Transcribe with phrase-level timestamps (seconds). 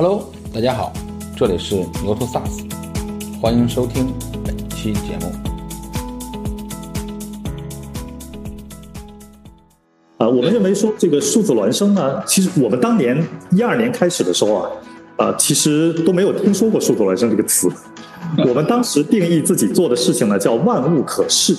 [0.00, 0.92] Hello，大家好，
[1.36, 2.70] 这里是牛头 SaaS，
[3.40, 5.32] 欢迎收听本期节目。
[10.18, 14.70] 啊，我们认为说这个数字孪生呢，其实我们当年一二年开始的时候啊，
[15.16, 17.68] 啊，其实都没有听说过数字孪生这个词。
[18.46, 21.56] 我们当时定义自己做的事情呢，叫万物可视。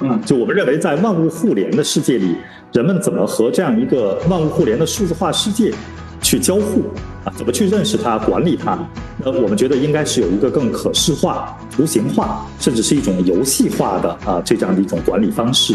[0.00, 2.36] 嗯，就我们认为在万物互联的世界里，
[2.72, 5.74] 人们怎么和这样一个万物互联的数字化世界
[6.22, 6.84] 去交互
[7.24, 7.32] 啊？
[7.36, 8.78] 怎么去认识它、管理它？
[9.18, 15.74] 那我们觉得应该是有一个更可视化、图形化，甚至是一种游戏化的啊这样的一种管理方式。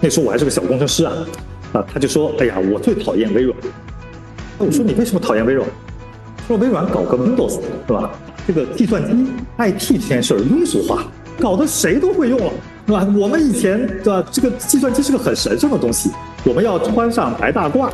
[0.00, 1.12] 那时候我还是个小工程师啊，
[1.74, 3.56] 啊，他就说：“哎呀，我最讨厌微软。”
[4.58, 5.68] 那我说：“你为什么讨厌微软？”
[6.40, 8.10] 他说：“微软搞个 Windows 是吧？
[8.46, 11.04] 这个计算机 IT 这件事儿庸俗化，
[11.38, 12.52] 搞得谁都会用了，
[12.90, 13.06] 是吧？
[13.16, 14.24] 我们以前对吧？
[14.32, 16.10] 这个计算机是个很神圣的东西，
[16.44, 17.88] 我们要穿上白大褂，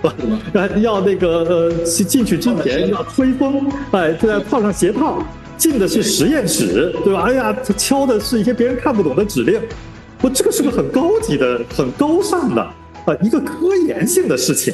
[0.00, 0.08] 是
[0.52, 0.68] 吧？
[0.76, 5.20] 要那个呃进去之前要吹风，哎，再套上鞋套，
[5.56, 7.22] 进的是实验室，对吧？
[7.26, 9.60] 哎呀，敲的是一些别人看不懂的指令。”
[10.22, 14.72] 我，这个是个很高级的、很高尚的啊，一个科研性的事情，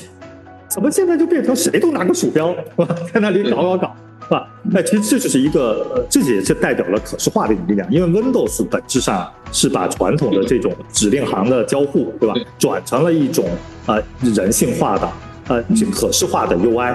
[0.69, 3.97] 怎么现在就变成谁都拿个鼠标是吧，在那里搞搞搞，
[4.29, 4.47] 是吧？
[4.63, 13.49] 那其实这就是一个，呃，这也是代表了可视化的一种力量，因为 Windows 本质上是把传统的这种指令行的交互，对吧，转成了一种
[13.87, 15.11] 啊人性化的、
[15.49, 16.95] 呃可视化的 UI。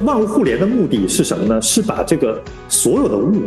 [0.00, 1.62] 万物互联的目的是什么呢？
[1.62, 3.40] 是把这个所有的物，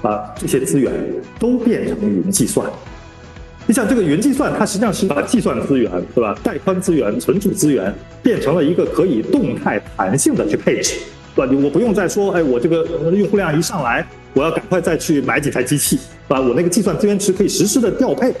[0.00, 0.90] 把这些资源
[1.38, 2.66] 都变成云计算。
[3.68, 6.34] 你想，这个云计算它实际上是把计算资源，对吧？
[6.42, 10.94] 带宽资源、存储资源变成了一个可以动态、弹性的去配置，
[11.36, 11.52] 对吧？
[11.52, 16.40] 你我不用再说，哎，我这个用户量一上来，我要赶快再去买几台机器，对吧？
[16.40, 18.34] 我那个计算资源池可以实时的调配，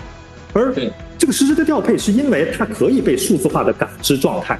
[0.54, 0.72] 而
[1.18, 4.58] 这个实时的调配是因为它可以被数字化的感知状态。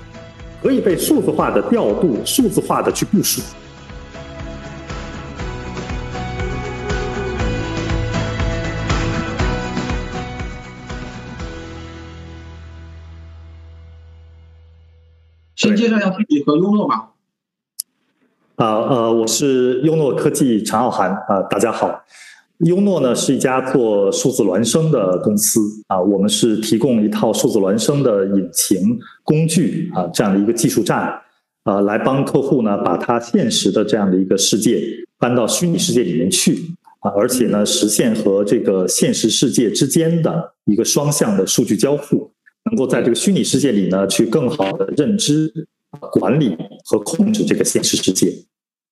[0.60, 3.40] 可以被数字化的调度、数字化的去部署。
[15.58, 17.10] 先介绍一下自己和优诺吧。
[18.54, 22.04] 啊呃，我是优诺科技陈浩涵啊，大家好。
[22.58, 31.20] 优诺呢是一家做数字孪生的公司啊，我们是提供一套数字孪生的引擎工具啊，这样的一个技术站
[31.64, 34.80] 啊，来帮客户呢把他现实的这样的一个世界
[35.18, 36.56] 搬到虚拟世界里面去
[37.00, 42.30] 啊，而且呢实现和这个现实世界之间的一个双向的数据交互，
[42.68, 45.52] 能够在这个虚拟世界里呢去更好的认知、
[46.12, 48.32] 管理和控制这个现实世界。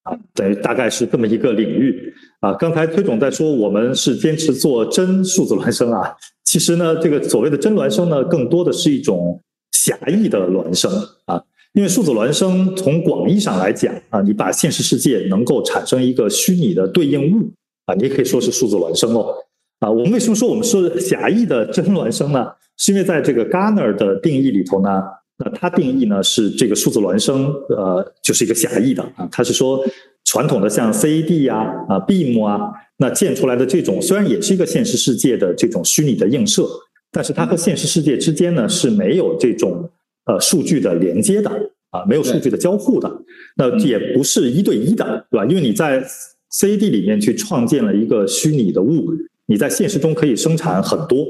[0.05, 2.55] 啊，等于大概是这么一个领域啊。
[2.55, 6.15] 刚才崔总在说，我们是坚持做真数字孪生啊。
[6.45, 9.43] 其实呢，这个所谓的真孪生呢，更多的是一种
[9.73, 10.93] 狭义的孪生
[11.25, 11.43] 啊。
[11.73, 17.51] 因为数字孪生从广义上来讲啊，你把现实世界能够产生一个虚拟的对应物
[17.87, 19.35] 啊，你也可以说是数字孪生哦。
[19.81, 22.47] 啊，我们为什么说我们是狭义的真孪生呢？
[22.77, 25.03] 是因为在这个 Garner 的定义里头呢。
[25.39, 29.29] 那它定义呢是这个数字孪生，呃，就是一个狭义的啊。
[29.31, 29.85] 它是说
[30.25, 31.59] 传统的像 CAD 呀、
[31.91, 36.67] 啊 BIM 啊，那建出来的这种虽然也是一个现实世界的这种虚拟的映射，
[37.13, 39.87] 但是它和现实世界之间呢是没有这种
[40.25, 41.51] 呃数据的连接的
[41.91, 43.13] 啊，没有数据的交互的。
[43.59, 45.45] 那也不是一对一的，对吧？
[45.45, 46.03] 因为你在
[46.51, 49.13] CAD 里面去创建了一个虚拟的物，
[49.47, 51.25] 你在现实中可以生产很多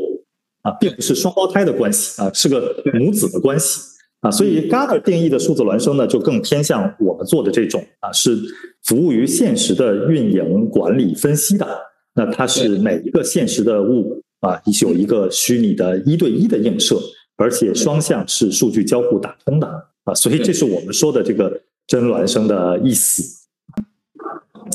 [0.63, 3.81] 啊，并不是双胞胎的关系啊，是个母子的关系。
[4.21, 8.35] 啊，所以 Gartner 定义的数字孪生呢，就更偏向我们做的这种啊，是
[8.83, 11.67] 服务于现实的运营、管理、分析的。
[12.15, 16.99] 那它是每一个现实的物啊，有一个虚拟的一对一的映射，
[17.37, 19.67] 而且双向是数据交互打通的
[20.05, 20.15] 啊。
[20.15, 23.46] 所以这是我们说的这个真孪生的意思。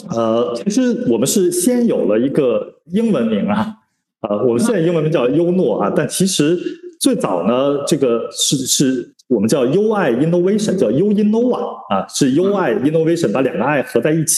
[0.09, 3.75] 呃，其实我们是先有了一个英文名啊，
[4.21, 6.57] 啊，我们现在英文名叫优诺啊，但其实
[6.99, 9.15] 最早呢，这个是是。
[9.31, 11.55] 我们叫 UI innovation，叫 U Innova
[11.87, 14.35] 啊，是 UI innovation 把两个 I 合在一起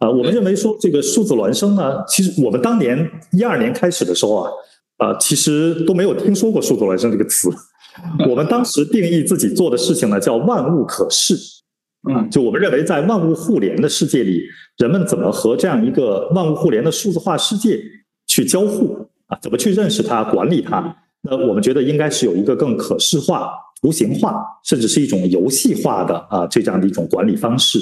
[0.00, 0.10] 啊。
[0.10, 4.50] 我们认为说这个数字孪生呢，其实我们当年一二年开始的时候啊，
[4.96, 7.48] 啊，其实都没有听说过数字孪生这个词。
[8.28, 11.36] 我们当时定义自己做的事情呢，叫万物可视。
[12.08, 14.42] 嗯，就我们认为在万物互联的世界里，
[14.78, 17.80] 人们怎么和这样一个万物互联的数字化世界
[18.26, 19.38] 去交互啊？
[19.42, 20.96] 怎么去认识它、管理它？
[21.22, 23.50] 那我们觉得应该是有一个更可视化。
[23.82, 27.78] 图形化，甚至是一种游戏化的啊，这样的一种管理方式。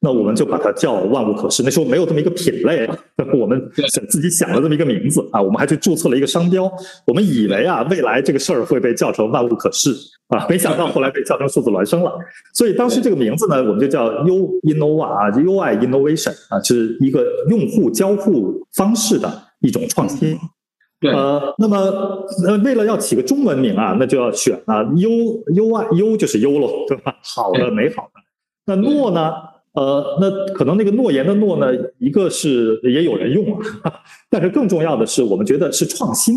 [0.00, 1.62] 那我们就把它叫万物可视。
[1.64, 2.98] 那时候没有这么一个品类啊，
[3.36, 3.60] 我们
[4.08, 6.70] 自己想了这么一个名字啊，我们还去注册了一个商标。
[7.04, 9.90] 我们以为啊，未来这个事儿会被叫成万物可视
[10.28, 12.12] 啊，没想到后来被叫成数字孪生了。
[12.54, 19.28] 所以当时这个名字呢，我们就叫 U Innova 啊，UI Innovation 啊，就是一个用户交互方式的
[19.62, 20.38] 一种创新。
[21.12, 21.76] 呃，那么
[22.46, 25.10] 呃，为了要起个中文名啊，那就要选啊，U
[25.54, 27.16] UI U 就是优喽，对吧？
[27.22, 28.20] 好的，美好的。
[28.66, 29.32] 那诺呢？
[29.78, 31.66] 呃，那可能那个诺言的诺呢，
[31.98, 33.94] 一个是也有人用啊，
[34.28, 36.34] 但是更重要的是，我们觉得是创新。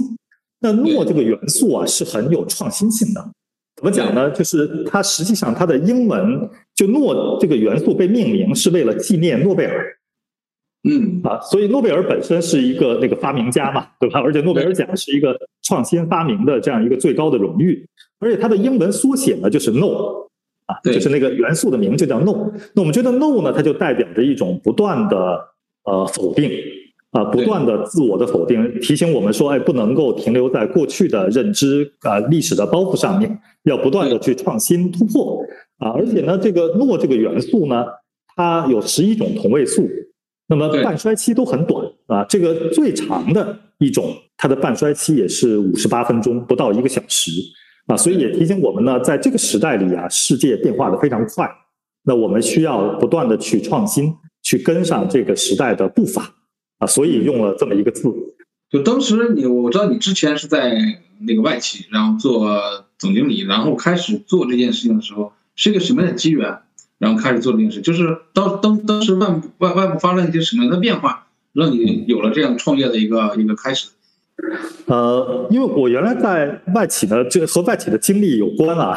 [0.60, 3.32] 那诺这个元素啊，是很有创新性的。
[3.78, 4.30] 怎么讲呢？
[4.30, 9.92] 就是它实际上它的英文就诺这个元素被命名是为了纪念诺贝尔。
[10.88, 14.20] 嗯啊，所以诺贝尔本身是一个那个发明家嘛，对吧？
[14.20, 17.84] 而且诺贝尔奖是一个创新发明的这样一个最高的荣誉，
[18.20, 20.30] 而且它的英文缩写呢就是 no。
[20.84, 25.40] 就是那个元素的名就叫 no，那我们觉得 no 呢，它就代表着一种不断的
[25.84, 26.50] 呃否定
[27.12, 35.44] 啊，不断的自我的否定，提醒我们说，哎，不能够停留在过去的认知啊历史的包袱上面，要不断的去创新突破。
[35.80, 37.84] 啊，而且呢，这个诺这个元素呢，
[38.36, 39.90] 它有十一种同位素，
[40.48, 47.32] 那么半衰期都很短啊，这个最长的一种，它的半衰期也是五十八分钟，不到一个小时。
[47.88, 51.50] 啊，所以也提醒我们呢，在这个时代里啊，世界变化的非常快，
[52.04, 56.34] 那我们需要不断的去创新，去跟上这个时代的步伐
[56.80, 58.04] 啊，所以用了这么一个字。
[58.70, 60.74] 就当时你，我知道你之前是在
[61.20, 66.60] 那个外企，然后做总经理，然后开始做这件事情的时候，是一个什么样的机缘？
[66.98, 73.90] 然后开始做这件事，就是当当当时外部外外部发生一些什么样的变化，让你有了这样创业的一个一个开始？
[74.86, 78.96] 呃，因为我原来在外企呢，这和外企的经历有关啊。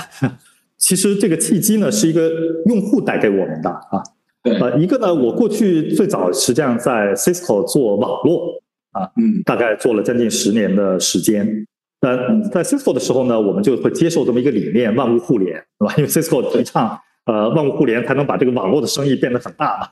[0.77, 2.31] 其实这个契机呢，是一个
[2.67, 4.03] 用户带给我们的啊。
[4.43, 8.61] 呃，一个呢，我过去最早实际上在 Cisco 做网络
[8.93, 11.67] 啊，嗯，大概做了将近十年的时间。
[12.03, 12.15] 那
[12.51, 15.95] 在 Cisco 的时候呢，我们就会接受这么一个理念：万物互联，对吧？
[15.97, 19.89] 因为 Cisco 提倡呃万物互联，才能把这个网络的生意变得很大嘛。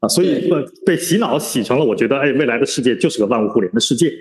[0.00, 0.52] 啊，所以
[0.84, 4.12] 被洗脑洗成了，我觉得哎，未来的世界就是个万物互联的世界。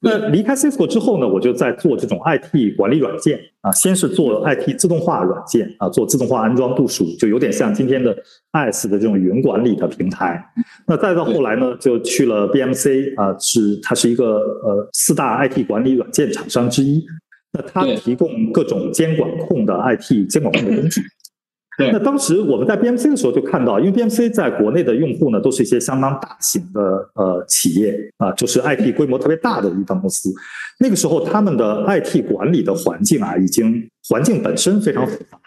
[0.00, 8.16] 那离开 Cisco 之后呢，我就在做这种 IT 管理软件啊，先是做 IT 自动化软件啊，做自动化安装部署，就有点像今天的
[8.52, 10.40] IaaS 的这种云管理的平台。
[10.86, 17.04] 那再到后来呢，就去了 BMC 啊，是它是一个呃四大 IT 管理软件厂商之一。
[17.50, 21.00] 那它提供各种监管控的 IT 监管控的工具。
[21.78, 30.28] 那当时我们在 BMC 的时候就看到，因为 BMC 在国内的用户呢，都是一些相当大型的呃企业啊，就是 IT 规模特别大的一家公司。
[30.80, 35.38] 那个时候他们的 IT 管理的环境啊，已经环境本身非常复杂。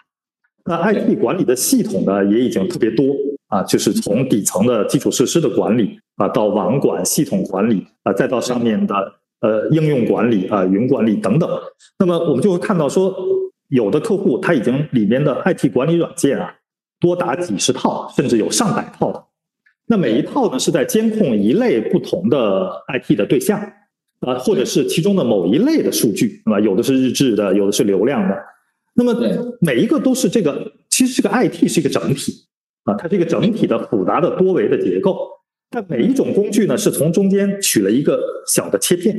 [0.64, 3.04] 那 IT 管理的系统呢，也已经特别多
[3.48, 8.94] 啊，就是从底层的基础设施的管理啊，到网管系统管理啊，再到上面的
[9.42, 11.46] 呃应用管理啊、云管理等等。
[11.98, 13.14] 那么我们就会看到说。
[13.72, 16.54] 有的客户他已经里面的 IT 管理软件啊，
[17.00, 19.24] 多达几十套，甚至有上百套的。
[19.86, 23.58] 那每一套呢是在监控一类不同的 IT 的对象
[24.20, 26.60] 啊，或者是其中的某一类的数据，对吧？
[26.60, 28.36] 有的是日志的，有的是流量的。
[28.94, 29.14] 那么
[29.62, 32.46] 每一个都是这个，其实这个 IT 是一个整体
[32.84, 35.16] 啊，它是一个整体的复杂的多维的结构。
[35.70, 39.16] 但每一种工具呢，是从中间取了一个小的切片，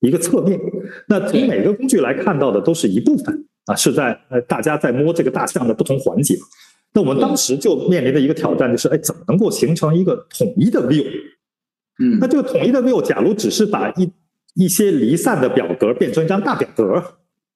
[0.00, 0.58] 一个侧面。
[1.08, 3.46] 那从每个工具来看到的都是一部分。
[3.66, 6.36] 啊，是在呃，大家在摸这个大象的不同环节。
[6.94, 11.06] 那我们当时就面临的一个挑战就是，哎，怎么能够形成一个统一的 view？
[12.02, 14.12] 嗯，那这个统一的 view，假如只是把一
[14.54, 16.94] 一些离散的表格变成一张大表格，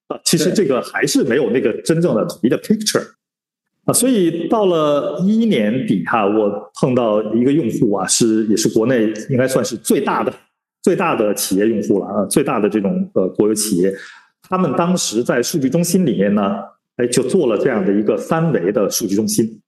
[0.07, 3.05] 啊，其实这个还是没有那个真正的统一的 picture。
[3.85, 10.33] 啊，所以到了一一年底哈，我碰到一个用户啊，是也是国内应该算是最大的
[10.81, 13.93] 最大的企业用户了啊，最大的这种呃国有企业。
[14.49, 16.57] 他们当时在数据中心里面呢，
[16.97, 19.61] 哎，就做了这样的一个三维的数据中心，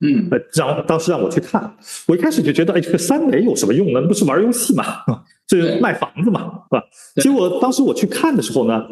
[0.00, 4.00] 嗯，呃，让当时让我去看，我一开始就觉得，哎，这个三维有什么用呢？
[4.02, 4.84] 不是玩游戏嘛，
[5.46, 6.84] 这是卖房子嘛，是吧？
[7.22, 8.82] 结果当时我去看的时候呢，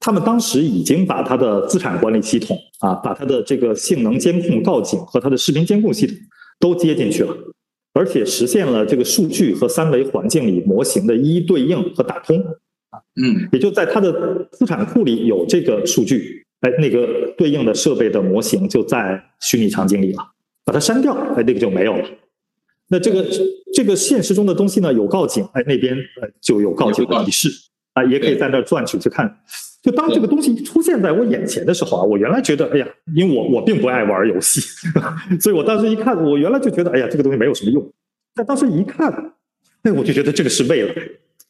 [0.00, 6.16] 他们当时已经把他的资产管理系统啊，把他的这个性能监控告警和他的视频监控系统
[6.58, 7.34] 都接进去了，
[7.94, 12.44] 而且实现了这个数据和三维环境里模型的一一对应和打通。
[13.16, 20.18] 嗯，也就在它的资产库里有这个数据，哎，那个对应的设备的模型就在虚拟场景里了，
[20.64, 22.08] 把它删掉，哎，那个就没有了。
[22.88, 23.26] 那这个
[23.72, 27.48] 这个现实中的东西呢，有告警，哎，那边呃就有告警的提示，
[27.94, 29.38] 啊，也可以在那儿转去去看。
[29.82, 34.60] 就当这个东西出现在我眼前的时候啊，我原来觉得，哎呀，因为我我并不爱玩游戏，
[35.40, 37.92] 所以我当时一看，我原来就觉得，哎呀，这个东西没有什么用。
[38.34, 39.12] 但当时一看，
[39.82, 40.94] 哎，我就觉得这个是未来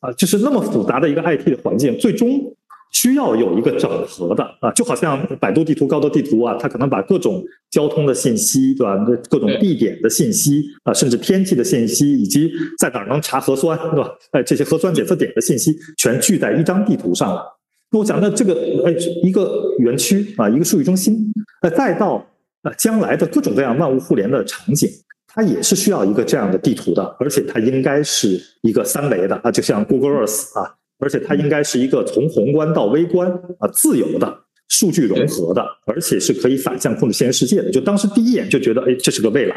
[0.04, 2.54] 啊，就是那么复杂的一个 IT 的环境，最终。
[2.92, 8.96] 需要有一个整合的啊，就好像百度地图、高德地图啊，它可能把各种交通的信息，对吧？
[9.28, 14.08] 各种地点的信息啊，甚至天气的信息，以及在哪儿能查核酸，对吧？
[14.30, 17.44] 哎，这些核酸检测点的信息全聚在一张地图上了。
[17.90, 18.54] 那我讲那这个，
[18.86, 18.94] 哎，
[19.24, 21.18] 一个园区啊，一个数据中心，
[21.62, 22.24] 呃，再到
[22.62, 24.88] 呃将来的各种各样万物互联的场景，
[25.34, 30.74] 它也是需要一个这样的地图的，而且它应该是一个三维的啊，就像 Google Earth 啊。
[31.00, 34.32] 而且它应该是一个从宏观到微观啊，自由的
[34.68, 37.70] 数据融合的，而且是可以反向控制现实世界的。
[37.70, 39.56] 就当时第一眼就觉得，哎，这是个未来。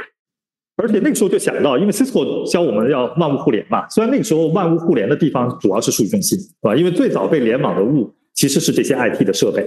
[0.78, 3.88] 而且那个时候就想到，因为 Cisco 教我们要万物互联嘛。
[3.90, 6.76] 虽然那个时候万物互联的地方主要是数据中心，是吧？
[6.76, 9.64] 因为最早被联网的物其实是这些 IT 的设备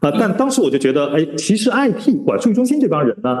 [0.00, 0.10] 啊。
[0.10, 3.38] 但当时我就觉得，哎，其实 IT 管数据中心这帮人呢，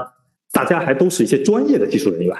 [0.54, 2.34] 大家还都是一些专业的技术人员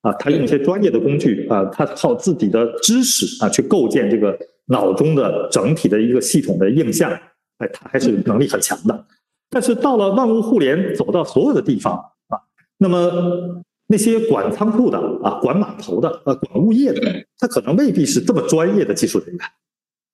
[0.00, 0.12] 啊。
[0.14, 4.36] 他用一些专业的工具啊，他靠自己的知识啊去构建这个。
[4.70, 7.10] 脑中的整体的一个系统的印象，
[7.56, 9.06] 哎，他还是能力很强的。
[9.48, 11.94] 但是到了万物互联，走到所有的地方
[12.28, 12.36] 啊，
[12.76, 17.00] 那么那些管仓库的啊，管码头的，呃，管物业的，
[17.38, 19.38] 他可能未必是这么专业的技术人员，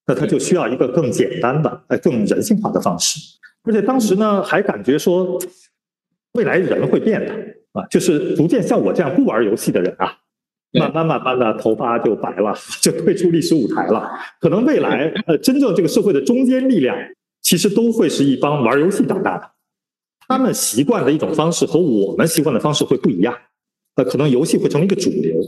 [0.07, 3.19] 那他就需要一个更简单的、哎，更人性化的方式。
[3.63, 5.37] 而且当时呢，还感觉说，
[6.35, 7.33] 未来人会变的
[7.73, 10.17] 啊，就是逐渐像我这样不玩游戏的人啊。
[10.77, 14.09] 慢慢慢慢的，头发就白了， 就退出历史舞台了。
[14.41, 16.97] 可能未来，呃，真正这个社会的中坚力量，
[17.41, 19.49] 其实都会是一帮玩游戏长大的。
[20.27, 23.33] 他们习惯的一种方式和我们习惯的方式会不一样。
[23.95, 25.39] 呃，可能游戏会成为一个主流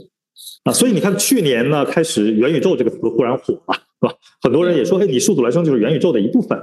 [0.64, 0.72] 啊。
[0.72, 4.14] 所以你看，去年呢，开始元宇宙这个词忽然火了，是吧？
[4.40, 6.58] 很多人也说，哎，你数字孪生就是元宇宙的一部分。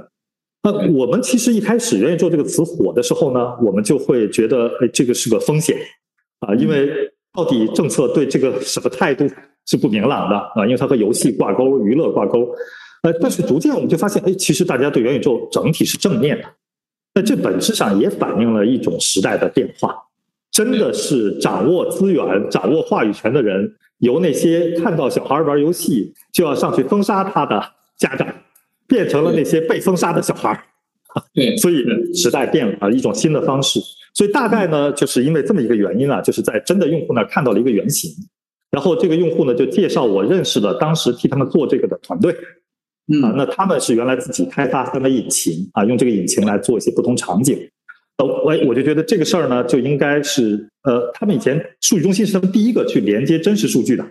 [0.66, 5.78] 那我们其实一开始元宇宙这个词火的时候呢，我们就会觉得，哎，这个是个风险
[6.40, 6.90] 啊，因为。
[7.36, 9.28] 到底政策对这个什么态度
[9.66, 10.64] 是不明朗的啊？
[10.64, 12.48] 因为它和游戏挂钩、娱乐挂钩，
[13.02, 16.44] 呃，但是逐渐我们就发现，哎，其实大家对元宇宙整体是正面的。
[17.14, 19.94] 那这本质上也反映了一种时代的变化，
[20.50, 27.62] 真的是掌握资源、掌握话语权的人，由那些看到小孩玩游戏就要上去封杀他的
[27.98, 28.26] 家长，
[28.88, 30.62] 变成了那些被封杀的小孩儿。
[31.32, 33.80] 对， 所以时代变了啊，一种新的方式。
[34.14, 38.10] 所以大概呢，就是因为这么一个原因啊，就是在真的用户那看到了一个原型，
[38.70, 42.32] 然后这个用户呢就介绍我认识了当时替他们做这个的团队，
[43.22, 47.58] 啊，那他们是原来自己开发三维引擎啊，用这个引擎来做一些不同场景，
[48.16, 54.04] 呃，我我就觉得这个事儿呢就应该是，呃，他们以前数据中心是他们第一个去连接真实数据的，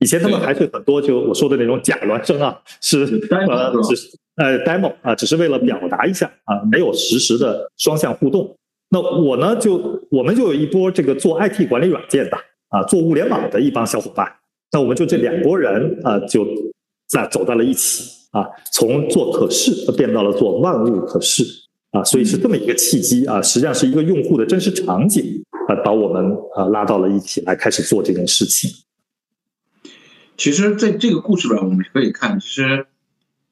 [0.00, 2.98] 以前他们还是很多就我说的那种假孪生啊，是
[3.30, 8.56] 呃只是呃 demo 啊，只是为了表达一下啊，没有实时的双向互动。
[8.90, 12.36] 那我呢，就我们就有一波这个做 IT 管理软件的
[12.68, 14.32] 啊，做物联网的一帮小伙伴。
[14.70, 16.46] 那我们就这两拨人啊，就
[17.08, 21.42] 在走到了一起啊，从做可视变到了做万物可视
[21.90, 25.24] 啊，所以是这么一个契机啊，实际上是一个用户的真实场景
[25.68, 28.70] 啊，把我们啊拉到了一起来开始做这件事情。
[30.38, 32.86] 其实，在这个故事里，我们可以看，其实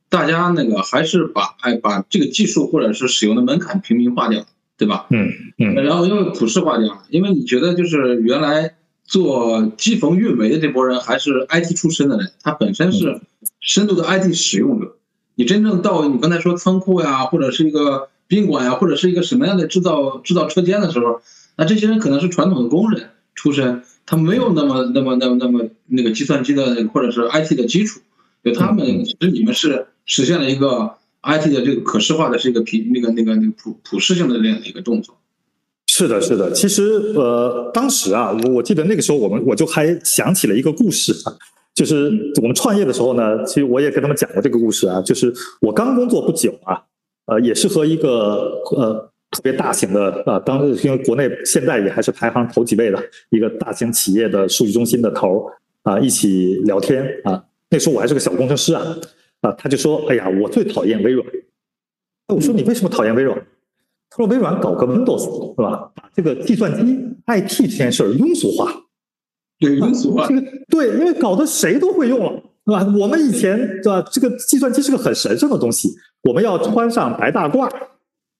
[0.09, 4.47] 大家那个还是把哎把这个技术或者是使用的门槛平民化掉。
[4.79, 5.07] 对吧？
[5.09, 8.75] 嗯嗯，然后因为普世化掉，因为你觉得就是原来
[9.07, 13.23] 做机缝运维的这波人还是 IT 出身的人，他本身是
[13.59, 14.97] 深度的 IT 使用者。
[15.35, 21.23] 你真正到你刚才说仓库呀，或者是一个宾馆呀，或者是一个什么样的制造制造车间的时候，
[21.57, 28.01] 那这些人可能是传统的工人出身，他没有那么那么那么那么那个计算机的或者是 IT 的基础，
[28.43, 30.95] 就他们其实你们是实现了一个。
[31.29, 35.17] IT 的这个可视化的是一个平那个那个那个普普适性的这样的一个动作，
[35.89, 36.53] 是的，是的。
[36.53, 36.85] 其实
[37.17, 41.35] 呃，当时啊，我我记得那个时候，我们我就还想起了一个故事啊，
[41.75, 46.81] 就是我们创业的时候呢，其实我也跟他们讲过这个故事啊，就是我刚工作不久啊，
[47.27, 55.47] 呃，也是和一个呃特别大型的啊，当时因为国内现在也还是排行头几位的一个大型企业的数据中心的头
[55.83, 58.83] 啊一起聊天啊，那时候我还是个小工程师啊。
[59.43, 61.25] 啊，他就说：“哎呀，我最讨厌微软。”
[62.35, 63.37] 我说：“你为什么讨厌微软？”
[64.09, 65.93] 他说：“微软搞个 Windows 是吧？
[65.95, 68.73] 把这个计算机 IT 这件事儿庸俗化。”
[69.61, 70.27] 对，庸俗化。
[70.27, 72.33] 这个对，因为搞得谁都会用了，
[72.65, 72.95] 是吧？
[72.99, 74.03] 我们以前对吧？
[74.11, 75.91] 这个计算机是个很神圣的东西，
[76.25, 77.71] 我们要穿上白大褂？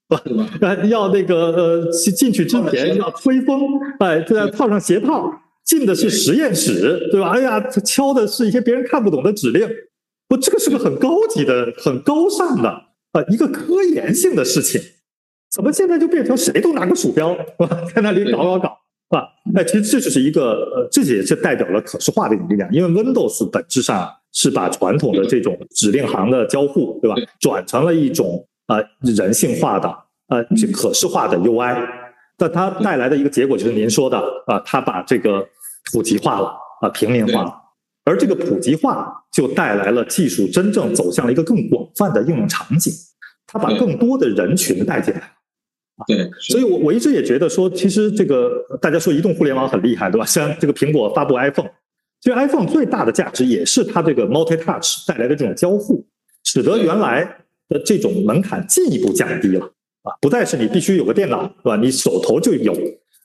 [0.89, 3.61] 要那个呃，进去之前要吹风，
[3.99, 5.31] 哎，这要套上鞋套，
[5.65, 7.21] 进的是实验室，对。
[7.21, 7.31] 吧？
[7.31, 9.69] 哎呀，敲的是一些别人看不懂的指令。
[10.29, 12.69] 不，这个是个很高级的、很高尚的
[13.13, 14.81] 啊一个科研性的事情，
[15.51, 19.29] 怎么现在就变成谁都拿个鼠标是吧， 在那里搞搞搞是吧？
[19.55, 29.89] 那其实这就是一个呃，这也是代表了可视化的一种力量，因为 Windows 本质上是把传统的这种指令行的交互对吧，转成了一种呃人性化的
[30.29, 31.77] 呃可视化的 UI，
[32.37, 35.47] 但它带来的一个结果就是您说的啊，它把这个
[35.93, 37.55] 普及化了啊，平民化了。
[38.05, 42.93] 而这个普及化就带来了技术真正走向了一个更广泛的应用场景，
[43.47, 45.33] 它把更多的人群带进来。
[46.07, 50.27] 对，所以我我一直也觉得说，其实这个大家说移动互联网很厉害，对吧？
[50.27, 51.71] 像这个苹果发布 iPhone，
[52.21, 56.07] 其实 iPhone 最大的价值也是它这个 Multi Touch 带来的这种交互，
[56.45, 57.27] 使得原来
[57.69, 59.65] 的这种门槛进一步降低了
[60.03, 61.77] 啊，不再是你必须有个电脑，对吧？
[61.77, 62.73] 你手头就有，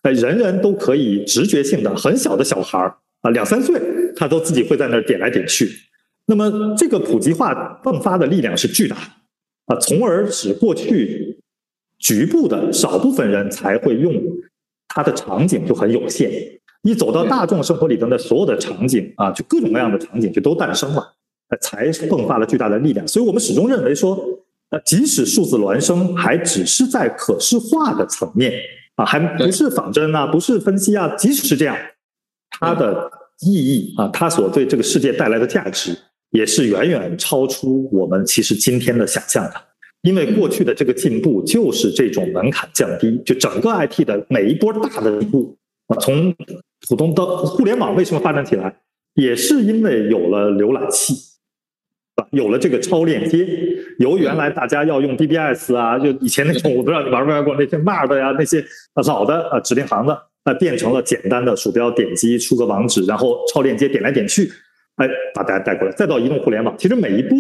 [0.02, 2.96] 哎，人人都可以直觉性的，很小的小孩儿。
[3.22, 3.80] 啊，两三岁
[4.16, 5.70] 他都自己会在那儿点来点去，
[6.26, 11.40] 那么这个普及化迸发的力量是巨大的啊，从而使过去
[12.00, 14.20] 局部的少部分人才会用
[14.88, 16.32] 它的场景就很有限，
[16.82, 21.14] 一走到大众生活里头的所有的场景啊，就各种各样的场景就都诞生了，
[21.58, 23.08] 才迸发了巨大的力量。
[23.08, 24.18] 所以我们始终认为说，
[24.70, 28.54] 呃，即使数字孪生还只是在可视化的层面
[28.96, 31.76] 啊，还不是仿真啊，不是分析啊，即使是这样。
[32.60, 33.10] 它的
[33.42, 35.98] 意义啊，它所对这个世界带来的价值，
[36.30, 39.54] 也是远远超出我们其实今天的想象的。
[40.04, 45.56] 因为过去的这个进步就是这种门槛降低，就整个 IT 的每一波大的进步
[45.88, 46.34] 啊，从
[46.90, 48.76] 普通到互联网为什么发展起来，
[49.14, 51.14] 也是因为有了浏览器，
[52.16, 53.48] 啊，有了这个超链接，
[54.00, 58.64] 由原来大家要用 BBS 啊，就以前那种我不知道你玩没玩过那些 Mard 呀，那些
[59.08, 60.18] 老的啊指令行的。
[60.44, 64.52] 那变成了简单的鼠标点击出个网址，然后超链接点来点去，
[64.96, 67.36] 哎，把大家带过来，再到移动互联网，其实每一步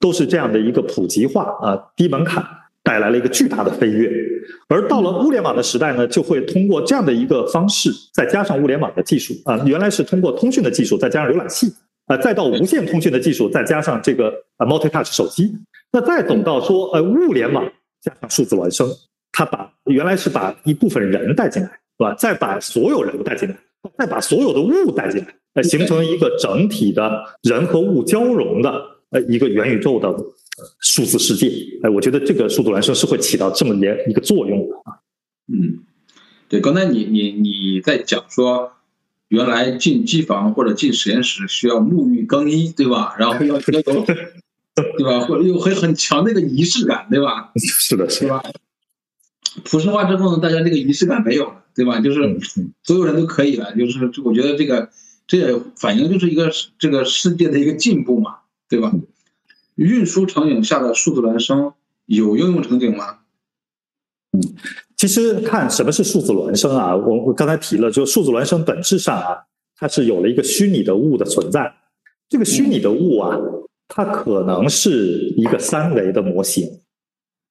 [0.00, 2.44] 都是这样的一个普及化啊，低门槛
[2.82, 4.10] 带来了一个巨大的飞跃。
[4.68, 11.72] 而到了物联网的时代呢，就会通过这样的一个方式，再加上物联网的技术啊，原来是通过通讯的技术，再加上浏览器
[12.10, 15.54] 呃，再到无线通讯的技术，再加上这个呃 multi touch 手机，
[15.92, 17.64] 那再等到说呃物联网
[18.02, 18.88] 加上数字孪生，
[19.32, 21.68] 它把原来是把一部分人带进来。
[22.00, 22.14] 是吧？
[22.14, 23.54] 再把所有人带进来，
[23.98, 28.72] 再把所有的物带进来，呃，形成一个整体的人和物交融的
[29.10, 30.10] 呃一个元宇宙的
[30.78, 31.52] 数字世界。
[31.82, 34.96] 哎，我觉得这个数字孪生是会起到这么一一个作用的啊。
[35.52, 35.84] 嗯，
[36.48, 38.72] 对，刚才你你你在讲说，
[39.30, 43.16] 原来进机房或者进实验室需要沐浴更衣，对吧？
[43.18, 45.20] 然后 要要有，对吧？
[45.26, 47.52] 或者有很很强的一个仪式感，对吧？
[47.56, 48.42] 是的，是吧？
[49.64, 51.56] 普世化之后呢，大家这个仪式感没有了。
[51.72, 52.00] 对吧？
[52.00, 52.38] 就是
[52.82, 54.90] 所有人都可以了，就是我觉得这个
[55.28, 58.38] 这也反映就是一个这个世界的一个进步嘛，
[58.68, 58.92] 对吧？
[59.76, 61.72] 运输场景下的数字孪生
[62.06, 63.18] 有应用场景吗？
[64.32, 64.42] 嗯，
[65.00, 66.94] 其实看什么是数字孪生啊？
[66.94, 69.34] 我我刚才提了，就数字孪生本质上啊，
[69.74, 71.72] 它是有了一个虚拟的物的存在。
[72.28, 73.34] 这个虚拟的物啊，
[73.88, 76.68] 它可能是一个三维的模型，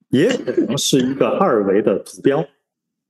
[0.10, 2.40] 也可能是一个二维的图标。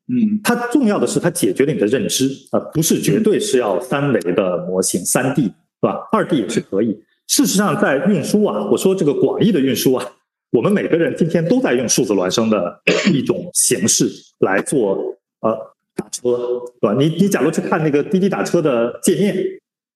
[0.08, 6.08] 嗯，它重要的是它解决了你的认知啊，不是绝对是要三维的模型，三 D 是吧？
[6.13, 6.97] 二 D 也是可以。
[7.28, 10.06] 事实上，在运输啊，我说这个广义的运输啊，
[10.51, 12.81] 我们每个人今天都在用数字孪生的
[13.13, 14.09] 一种形式
[14.39, 15.55] 来做呃
[15.95, 16.38] 打车，
[16.79, 16.95] 对吧？
[16.97, 19.35] 你你假如去看那个滴滴打车的界面，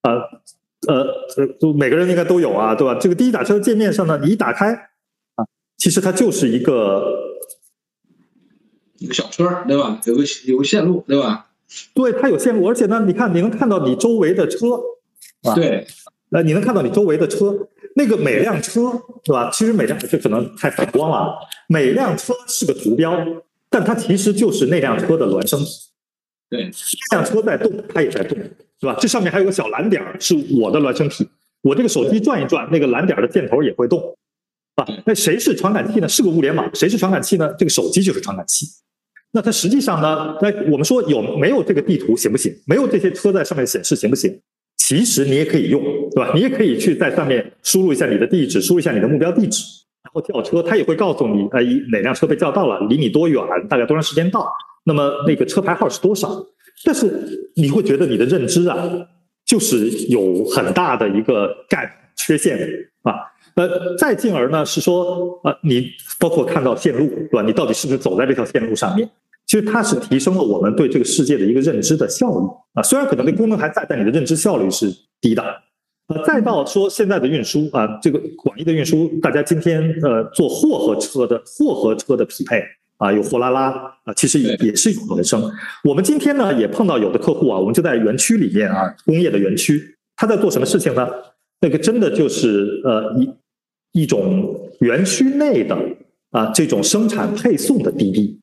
[0.03, 0.13] 呃
[0.87, 1.03] 呃
[1.37, 2.95] 呃，每个人应该都有啊，对吧？
[2.99, 4.73] 这个滴滴打车界面上呢，你一打开
[5.35, 5.45] 啊，
[5.77, 7.21] 其实它就是一个。
[8.99, 9.99] 一个小车，对吧？
[10.05, 11.47] 有个有个线路，对吧？
[11.93, 14.79] 对，它有线路，而且呢，你看，你能看到你周围的车，
[15.41, 15.85] 啊，对，
[16.29, 18.91] 呃，你能看到你周围的车，那个每辆车，
[19.23, 19.49] 对吧？
[19.51, 21.35] 其实每辆车可能太反光了，
[21.67, 23.17] 每辆车是个图标，
[23.69, 25.71] 但它其实就是那辆车的孪生体。
[26.49, 28.37] 对，这辆车在动，它也在动，
[28.79, 28.95] 是吧？
[28.99, 31.27] 这上面还有个小蓝点儿是我的孪生体，
[31.61, 33.99] 我这个手机转一转，那个蓝点的箭头也会动，
[34.75, 36.07] 啊，那谁是传感器呢？
[36.07, 37.53] 是个物联网，谁是传感器呢？
[37.57, 38.67] 这个手机就是传感器。
[39.35, 40.37] 那它实际上呢？
[40.43, 42.55] 那我们说有没有这个地图行不行？
[42.67, 44.39] 没有这些车在上面显示行不行？
[44.85, 46.31] 其实你也可以用，对吧？
[46.35, 49.63] 你也可以去在上面输入一下你的地址，输入一下你的目标地址，
[50.03, 54.45] 然后叫车，它也会告诉你，哎，哪辆车被叫到了，离你多远，大概多长时间到，
[54.83, 56.29] 那么那个车牌号是多少？
[56.83, 58.77] 但是你会觉得你的认知啊，
[59.45, 62.57] 就是有很大的一个概缺陷
[63.03, 63.13] 啊。
[63.55, 65.87] 呃，再进而呢是说，呃，你
[66.19, 67.41] 包括看到线路，对吧？
[67.41, 69.09] 你到底是不是走在这条线路上面？
[69.45, 72.81] 其实它是提升了我们对这个世界的一个认知的效率啊。
[72.81, 75.43] 虽然可能这功能还在，但你的认知效率是低的。
[76.07, 82.61] 呃，再到说现在的运输啊，这个广义的运输，大家今天呃做货和车的货和车的匹配
[82.97, 83.69] 啊，有货拉拉
[84.03, 85.41] 啊，其实也也是一种人生。
[85.83, 91.07] 我们今天呢也碰到有的客户啊，我们就在园区里面啊，工业的园区，他在做什么事情呢？
[91.61, 95.77] 那个真的就是呃一一种园区内的
[96.31, 98.37] 啊这种生产配送的滴滴。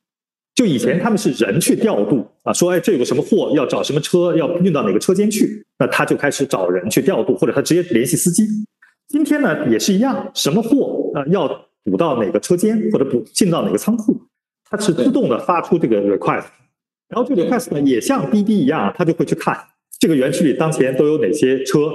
[0.53, 8.45] 就以前他们是人去调度啊，说哎这有个什么货要找什么车要运到哪个车间去，那他就开始找人去调度，或者他直接联系司机。
[9.07, 11.47] 今天呢也是一样，什么货啊要
[11.83, 14.21] 补到哪个车间或者补进到哪个仓库，
[14.69, 16.45] 它是自动的发出这个 request，
[17.07, 19.57] 然后这个 request 呢也像滴滴一样，他就会去看
[19.99, 21.89] 这个园区里当前都有哪些车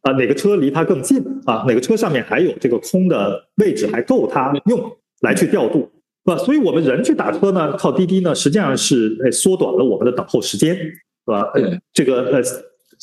[0.00, 4.90] 啊，哪个车离它更近啊，哪个车上面还有这个空的位置还够它用
[5.20, 5.90] 来去调度。
[6.28, 6.36] 吧？
[6.36, 10.94] 所以我们人去打车呢，靠滴滴呢，实际上是呃缩短了我们的等候时间，是
[11.26, 11.50] 吧？
[11.92, 12.40] 这个呃，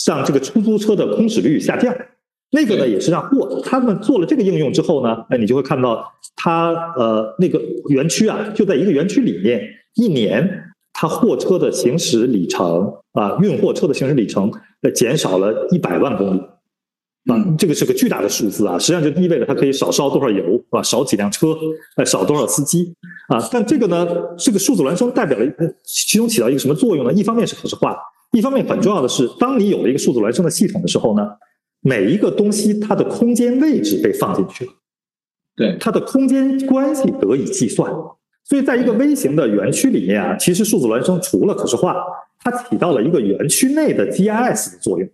[0.08, 1.96] 让这个出租车的空驶率下降。
[2.52, 9.62] 那个呢，也是让货他们做了这个应用之后呢，哎，你就会看到它呃那个园区啊，就在一个园区里面，
[9.96, 10.48] 一年
[10.94, 14.52] 它货车的行驶里程啊，运货车的行驶里程
[14.84, 16.42] 呃减少了一百万公里。
[17.28, 18.78] 啊，这个是个巨大的数字啊！
[18.78, 20.84] 实际上就意味着它可以少烧多少油，是吧？
[20.84, 21.58] 少几辆车，
[21.98, 22.94] 呃，少多少司机
[23.30, 23.40] 啊？
[23.52, 24.08] 但这个呢，
[24.38, 25.46] 这个数字孪生代表了
[25.84, 27.12] 其中起到一个什么作用呢？
[27.12, 27.98] 一方面是可视化，
[28.32, 31.28] 一方面很重要的是，当你有了一个数字孪生的系统的时候呢，
[31.82, 34.72] 每一个东西它的空间位置被放进去了，
[35.56, 37.92] 对它的空间关系得以计算。
[38.44, 41.96] 所以在一个微型的园区里面啊，其实数字孪生除了可视化，
[42.40, 45.10] 它起到了一个园区内的 GIS 的作用。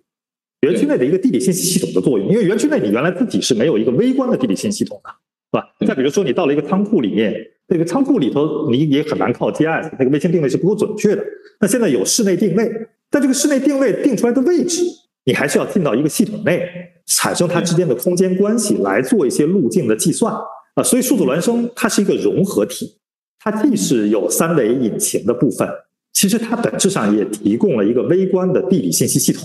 [0.62, 5.88] 园区内的一个地理信息系统的作用，因为园区内你原来自己是没有一个微观的地理信息系统的，是吧？
[5.88, 7.34] 再比如说你到了一个仓库里面，
[7.68, 11.24] 那个仓库里头你也很难靠 GIS，那个卫星定位是不够准确的。
[11.60, 12.72] 那现在有室内定位，
[13.10, 14.84] 但这个室内定位定出来的位置，
[15.26, 16.64] 你还是要进到一个系统内，
[17.08, 20.32] 产生它之间的空间关系，来做一些路径的计算
[20.76, 20.84] 啊。
[20.84, 22.98] 所以数字孪生它是一个融合体，
[23.40, 25.68] 它既是有三维引擎的部分，
[26.14, 29.44] 其实它本质上也提供了一个微观的地理信息系统。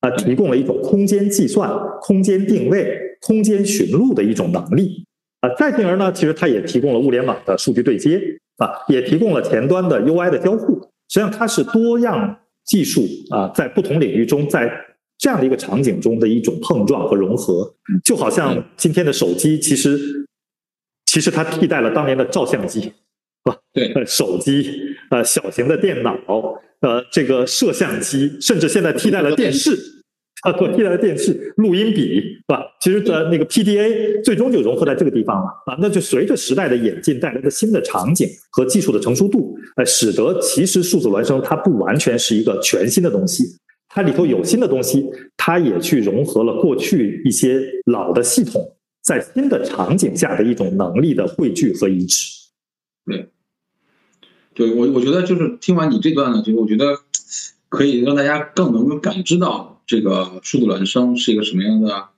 [0.00, 5.04] 啊，提供了一种空间计算、空间定位、空间寻路的一种能力。
[5.40, 8.20] 啊，再进而呢，其实它也提供了物联网的数据对接，
[8.56, 10.80] 啊，也提供了前端的 UI 的交互。
[11.08, 14.68] 实际上，它是多样技术啊，在不同领域中，在
[15.16, 17.72] 这样的一个场景中的一种碰撞和融合。
[18.04, 19.98] 就好像今天的手机，其实
[21.06, 22.92] 其实它替代了当年的照相机，是
[23.44, 23.56] 吧？
[23.72, 24.68] 对，手机，
[25.10, 26.16] 呃，小型的电脑。
[26.80, 29.76] 呃，这个摄像机，甚至现在替代了电视，
[30.42, 32.62] 啊，不替代了电视，录音笔，是吧？
[32.80, 35.76] 其实的那个 PDA 最终就融合在这个地方了啊。
[35.80, 43.44] 那就随着时代的演进带来的新的场景和技术的成熟度，呃，使得其实数字孪生它不完全是一个全新的东西，
[43.88, 45.04] 它里头有新的东西，
[45.36, 52.24] 它也去融合了过去一些老的系统在新的场景下的一种能力的汇聚和移植。
[53.04, 53.26] 对。
[54.58, 56.98] 对我，我觉得就是听完你这段呢，就是我觉得
[57.68, 62.08] 可以让大家更能够感知到这个数字孪生是一个什么样的，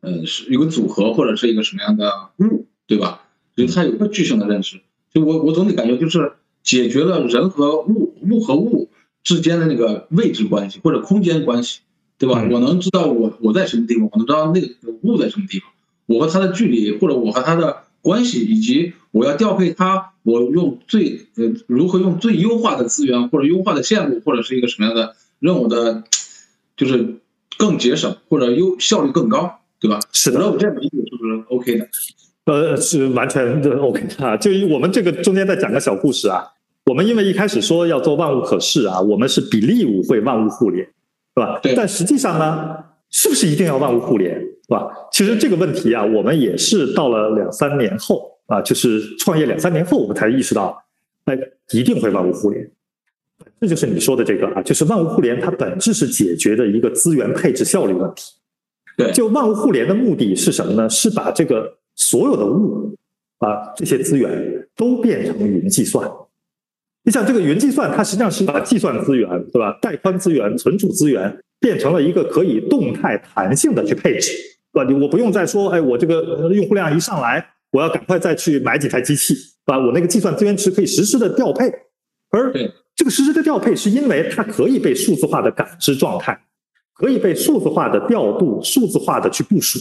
[0.00, 3.22] 呃，是一个组合或者是一个什么样的物，对吧？
[3.56, 4.80] 就它有个具象的认识。
[5.14, 6.32] 就我我总体感觉就是
[6.64, 8.88] 解决了人和物、物和物
[9.22, 11.82] 之间的那个位置关系或者空间关系，
[12.18, 12.44] 对吧？
[12.50, 14.68] 我能知道我我在什么地方，我能知道那个
[15.02, 15.70] 物在什么地方，
[16.06, 20.12] 我和它的距离或者我和它的关系以及我要调配它。
[20.22, 26.02] 我用最呃如何用最优化的资源或者优化的线路或者是一个什么样的任务的，
[26.76, 27.14] 就是
[27.56, 30.00] 更节省或者优效率更高，对吧？
[30.10, 31.88] 是的，我这样理解是不是 OK 的？
[32.46, 34.36] 呃，是完全的 OK 啊。
[34.36, 36.42] 就我们这个中间再讲个小故事啊。
[36.86, 40.92] 我们因为一开始说要做万物可视啊，我们是比例舞会万物互联，是
[41.36, 41.60] 吧？
[41.62, 41.72] 对。
[41.76, 42.76] 但实际上呢，
[43.10, 44.88] 是不是一定要万物互联，是吧？
[45.12, 48.32] 其实这个问题啊，我们也是到了两三年后。
[48.46, 50.80] 啊，就是创业两三年后，我们才意识到，
[51.24, 51.36] 哎，
[51.72, 52.70] 一定会万物互联。
[53.60, 58.34] 这就是你说的这个啊，就是万物互联，它本质是解决的一个资源配置效率问题。
[58.96, 60.88] 对，就万物互联的目的是什么呢？
[60.88, 62.96] 是把这个所有的物，
[63.38, 66.08] 啊这些资源都变成云计算。
[67.02, 69.76] 你想，这个云计算，它实际上是把计算资源，对吧？
[69.82, 74.30] 带宽资源、存储资源，变成了一个可以动态弹性的去配置，
[74.84, 75.00] 对吧？
[75.00, 77.44] 我不用再说，哎，我这个用户量一上来。
[77.72, 79.34] 我要赶快再去买几台机器，
[79.64, 81.70] 把我那个计算资源池可以实时的调配，
[82.30, 82.50] 而
[82.94, 86.38] 这个实时的调配是因为它可以被数字化的感知状态，
[86.94, 89.78] 可以被数字化的调度、数字化的去部署。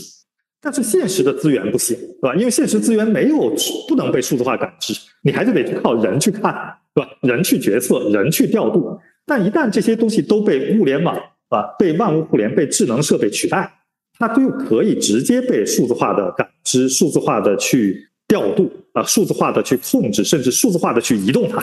[0.60, 2.36] 但是现实的资源不行，是吧？
[2.36, 3.56] 因为现实资源没有
[3.88, 6.54] 不能被数字化感知，你还是得靠人去看，
[6.94, 7.10] 对吧？
[7.22, 9.00] 人去决策，人去调度。
[9.26, 11.16] 但一旦这些东西都被物联网
[11.50, 13.72] 啊、被万物互联、被智能设备取代，
[14.18, 21.60] 它就可以直接被数字化的感知、数字化的去调度啊、数字化的去控制，甚至数字化的去移动它。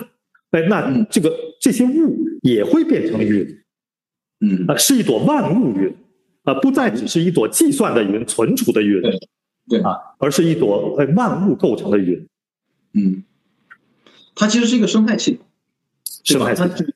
[0.51, 3.59] 哎，那这个这些物也会变成云，
[4.41, 5.95] 嗯啊，是一朵万物云，
[6.43, 9.01] 啊，不再只是一朵计算的云、存储的云，
[9.69, 12.29] 对啊，而是一朵呃万物构成的云。
[12.93, 13.25] 嗯，
[14.35, 15.47] 它其实是一个生态系统？
[16.23, 16.87] 生态系统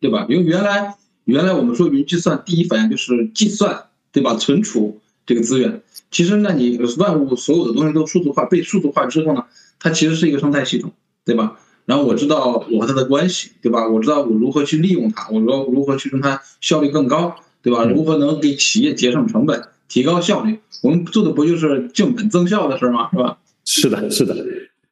[0.00, 0.26] 对吧？
[0.30, 4.34] 因为原来原来我们说云计算，第一反应就是计算，对吧？
[4.36, 5.82] 存储这个资源。
[6.10, 9.44] 其实，那你万物所有的东西都数字化，被数字化之后呢，
[9.80, 10.92] 它其实是一个生态系统，
[11.24, 11.58] 对吧？
[11.84, 13.88] 然后我知道我和它的关系，对吧？
[13.88, 17.84] 我知道我如何去利用它，我如何如何去让它效率更高，对吧？
[17.84, 20.60] 如何能给企业节省成本、提高效率？
[20.82, 23.10] 我们做的不就是降本增效的事吗？
[23.10, 23.38] 是吧？
[23.64, 24.36] 是的，是的，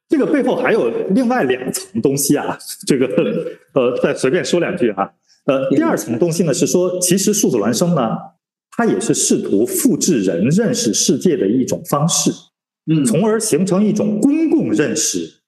[0.09, 2.59] 这个背后还有另外两层东西啊。
[2.87, 3.07] 这个
[3.75, 5.11] 呃，再随便说两句啊。
[5.45, 8.17] 呃，第二层东西呢是说，其实数字孪生呢，
[8.77, 12.31] 它也是试图复制人认识世界的一种方式，
[12.87, 15.41] 嗯，从而形成一种公共认识。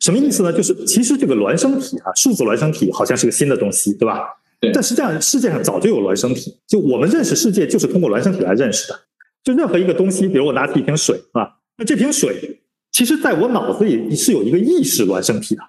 [0.00, 0.52] 什么意思呢？
[0.52, 4.20] 就是其实这个孪生体啊，数字孪生体好像是个新的东西，对吧？
[4.58, 8.98] 对但实际上世界上早就有孪生体，就我们认识世界就是通过孪生体来认识的。
[9.42, 12.60] 就任何一个东西，比如我拿起一瓶水啊，那这瓶水
[12.92, 15.62] 其实在我脑子里是有一个意识孪生体的，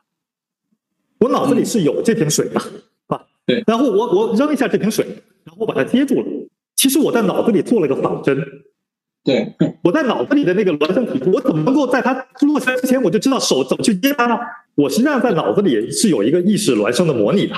[1.19, 2.59] 我脑子里是有这瓶水的
[3.07, 3.21] 啊。
[3.45, 5.05] 对然后我我扔一下这瓶水，
[5.51, 6.25] 然后我把它接住了。
[6.77, 8.37] 其实我在脑子里做了个仿真，
[9.21, 14.37] 对， 我在脑子里的那个孪生体，我怎么能够在它落下之前我就知道手怎么去接它呢？
[14.75, 17.55] 我实际上在脑子里是有一个意识孪生的模拟的，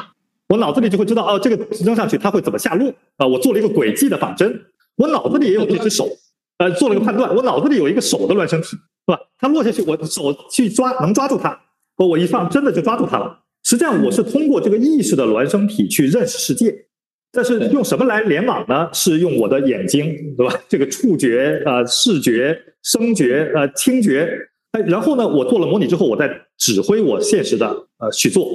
[0.50, 3.28] 我脑子里就会知道哦，这个扔上去它会怎么下落啊？
[3.28, 4.62] 我做了一个轨迹的仿真，
[4.96, 6.10] 我脑子里也有这只手，
[6.58, 9.20] 呃，做了个判断，我脑子里有一个手的孪生体，是吧？
[9.38, 11.62] 它落下去，我手去抓能抓住它，
[11.98, 13.42] 我我一放真的就抓住它了。
[13.64, 16.88] 实际上我是通过这个意识的孪生体去认识世界。
[17.36, 18.88] 但是用什么来联网呢？
[18.94, 20.56] 是用我的眼睛，对吧？
[20.70, 24.30] 这个触觉、呃视觉、声觉、呃听觉，
[24.74, 27.68] 哎，然后呢，我做了模拟之后，我再指挥我现实的
[27.98, 28.48] 呃去做。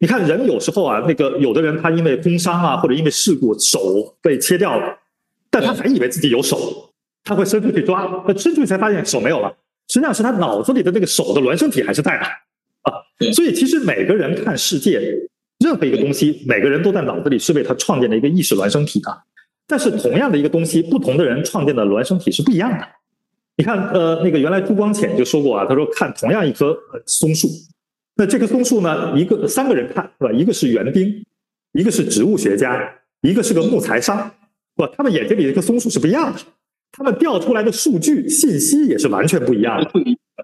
[0.00, 4.94] 你看人有时候啊，那个有的人他因为工伤啊，或者因为事故手被切掉了，
[5.50, 6.92] 但他还以为自己有手，
[7.24, 9.50] 他会伸出去抓，那伸出去才发现手没有了。
[9.88, 12.24] 实际上是他脑子里的那个手的孪生体还是在的
[12.82, 13.00] 啊。
[13.32, 15.00] 所以其实每个人看世界，
[15.58, 19.22] 任何一个东西，每个人都在脑子里是为他创建了一个意识孪生体的。
[19.66, 22.86] 但是同样的一个东西，不同的人创建的孪生体是不一样的。
[23.56, 27.48] 你看，呃，那个原来朱光潜就说过啊，他说看同样一棵松树，
[28.16, 30.30] 那这棵松树呢，一个三个人看是吧？
[30.30, 31.24] 一个是园丁，
[31.72, 32.78] 一个是植物学家，
[33.22, 34.18] 一个是个木材商，
[34.76, 36.38] 是吧，他们眼睛里这棵松树是不一样的，
[36.92, 39.90] 他们调出来的数据信息也是完全不一样的。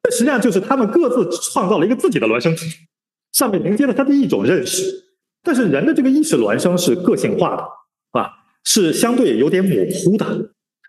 [0.03, 2.67] 这实际上就是他们各自创造了一个自己的孪生体，
[3.33, 4.85] 上面迎接了他的一种认识。
[5.43, 7.63] 但是人的这个意识孪生是个性化的，
[8.21, 8.31] 啊，
[8.65, 10.25] 是相对有点模糊的，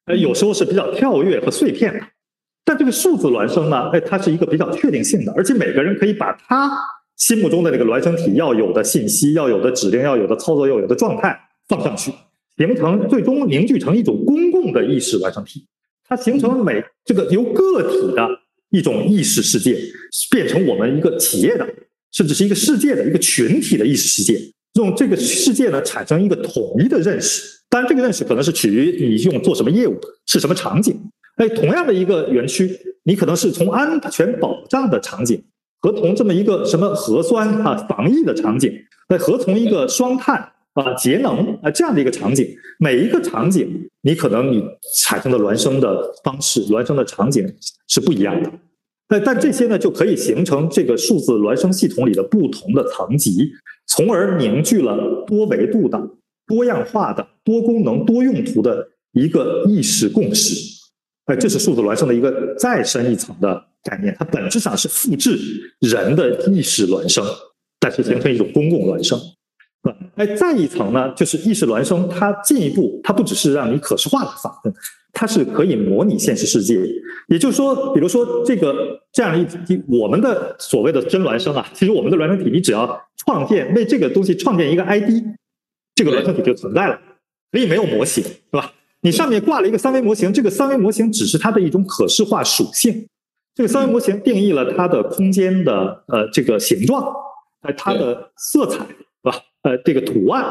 [0.05, 1.99] 呃，有时候是比较跳跃和碎片的。
[2.63, 6.71] 但这个数字孪生呢，哎，它是一个比较确定性的，而且每个人可以把他
[7.17, 12.13] 心目中的那个孪生体要有的信息、要有的指令、要有的操作、要有的状态放上去，
[12.55, 15.67] 形成最终凝聚成一种公共的意识孪生体。
[16.07, 18.29] 它形成每这个由个体的
[18.69, 19.77] 一种意识世界，
[20.31, 21.67] 变成我们一个企业的，
[22.13, 24.39] 甚至是一个世界的一个群体的意识世界，
[24.75, 27.43] 用这个世界呢产生一个统一的认识。
[27.69, 30.95] 当然，这个认识可能是取决于你用做什么业务，是什么场景。
[31.37, 32.69] 哎，同样的一个园区，
[33.03, 35.43] 你可能是从安全保障的场景，
[35.81, 38.71] 和从这么一个什么核酸啊防疫的场景，
[39.07, 42.47] 哎，和从一个双碳啊节能啊这样的一个场景，
[42.77, 44.63] 每一个场景你可能你
[44.99, 47.51] 产生的孪生的方式、孪生的场景
[47.87, 48.51] 是不一样的。
[49.19, 53.51] 但这些呢，就可以形成这个数字孪生系统里的不同的层级，
[53.87, 55.99] 从而凝聚了多维度的、
[56.47, 60.55] 多样化的、多功能、多用途的一个意识共识。
[61.25, 65.37] 哎，这是数字孪生的一个再深一层的概念，它本质上是复制
[65.79, 67.23] 人的意识孪生，
[67.79, 69.19] 但是形成一种公共孪生。
[69.91, 69.97] 吧？
[70.15, 74.73] 哎，再一层呢，就是意识孪生，它进一步，它不只是让你可视化的仿真，
[75.11, 76.79] 它是可以模拟现实世界。
[77.27, 85.23] 也就是说，比如说这个这样的一我们的所谓的真孪生啊，其实我们的孪生体，你只要创建为这个东西创建一个 ID，
[85.95, 86.99] 这个孪生体就存在了，
[87.51, 88.73] 可以没有模型，是吧？
[89.01, 93.05] 你上面挂了一个三维模型，这个三维模型只是它的一种可视化属性。
[93.53, 97.13] 这个三维模型定义了它的空间的呃这个形状，
[97.61, 98.79] 呃它的色彩，
[99.63, 100.43] 呃这个图案，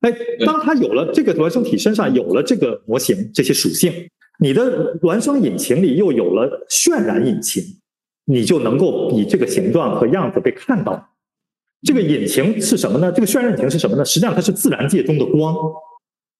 [0.00, 3.92] 哎，当它有了这个孪生体身上有了这个模型这些属性，
[4.40, 7.62] 你的孪生引擎里又有了渲染引擎，
[8.26, 11.14] 你就能够以这个形状和样子被看到。
[11.82, 13.10] 这个引擎是什么呢？
[13.10, 14.04] 这个渲染引擎是什么呢？
[14.04, 15.54] 实际上它是自然界中的光。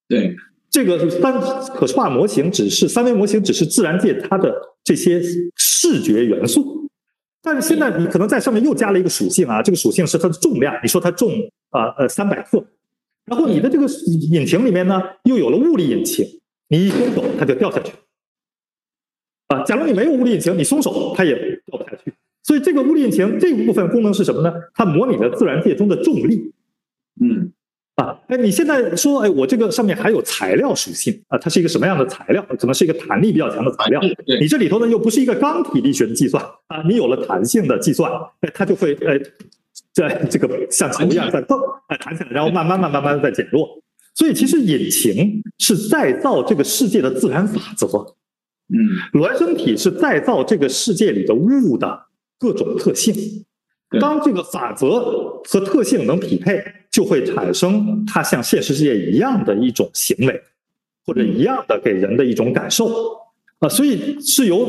[0.08, 0.36] 对。
[0.68, 4.52] 这个三可视化模型只是三维模型，只是自然界它的
[4.84, 5.22] 这些
[5.54, 6.85] 视觉元素。
[7.46, 11.30] 但是现在你可能在上面又加了一个属性啊，这个属性是它的重量，你说它重
[11.70, 12.60] 啊呃三百克，
[13.24, 13.86] 然后你的这个
[14.32, 16.26] 引擎里面呢又有了物理引擎，
[16.70, 17.92] 你一松手它就掉下去。
[19.46, 22.12] 啊，假如你没有物理引擎，你松手它也掉不下去。
[22.42, 24.52] 所以这个物理引擎这部分功能是什么呢？
[24.74, 26.52] 它模拟了自然界中的重力。
[27.20, 27.52] 嗯，
[27.96, 32.44] 啊，哎，你现在说，哎，我这个上面还有材料属性啊，它是一个什么样的材料？
[32.58, 33.98] 可能是一个弹力比较强的材料。
[34.38, 39.18] 你这里头呢又不是一个刚体力学的计算啊，你有了弹性的计算，哎，它就会哎，
[39.94, 43.66] 在这个像球一样在蹦，哎，弹起来，然后慢慢慢慢慢慢在减弱。
[44.14, 47.86] 所以其实引擎是再造这个世界的自然法则。
[48.68, 48.76] 嗯，
[49.14, 51.98] 孪生体是再造这个世界里的物的
[52.38, 53.14] 各种特性。
[54.00, 55.00] 当这个法则
[55.44, 60.40] 和特性能匹配，就会产生它像现实世界一样的一种行为，
[61.06, 62.86] 或者一样的给人的一种感受
[63.60, 63.68] 啊。
[63.68, 64.68] 所以是由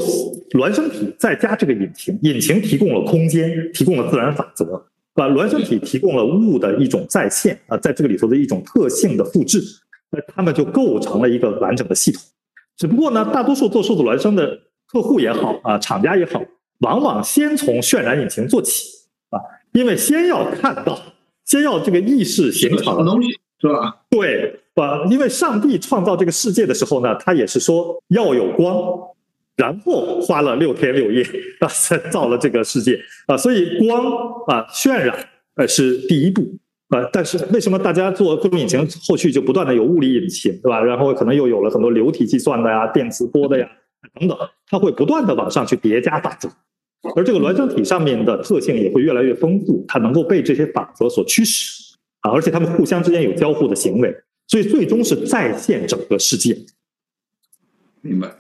[0.52, 9.60] 孪生体再加这个引擎，引擎提供了空间，提供了自然法则，把孪生体提供了物的一种再现啊，在这个里头的一种特性的复制，
[10.12, 12.22] 那它们就构成了一个完整的系统。
[12.78, 16.44] 只不过呢，大多数做数字孪生的客户也好啊，厂家也好，
[16.82, 18.84] 往往先从渲染引擎做起，
[19.78, 21.00] 因为先要看到，
[21.46, 23.30] 先要这个意识形成东西
[23.62, 23.96] 是吧？
[24.10, 28.76] 对，啊，因为上帝创造这个世界的时候呢，他也是说要有光，
[29.56, 31.22] 然后花了六天六夜
[31.60, 34.04] 啊，才造了这个世界啊，所以光
[34.48, 35.16] 啊渲染
[35.58, 36.44] 呃是第一步。
[36.90, 40.82] 呃，但是为什么大家做各种引擎，后续就不断的有物理引擎，对吧？
[40.82, 43.70] 然后可能又有了很多流体计算的呀、电磁波的呀
[44.18, 44.36] 等等，
[44.68, 46.50] 它会不断的往上去叠加法则，
[47.16, 54.16] 而这个孪生体上面的特性也会越来越丰富，它能够被这些法则所驱使啊，而且它们互相之间有交互的行为，
[54.48, 56.58] 所以最终是再现整个世界。
[58.02, 58.36] 明白，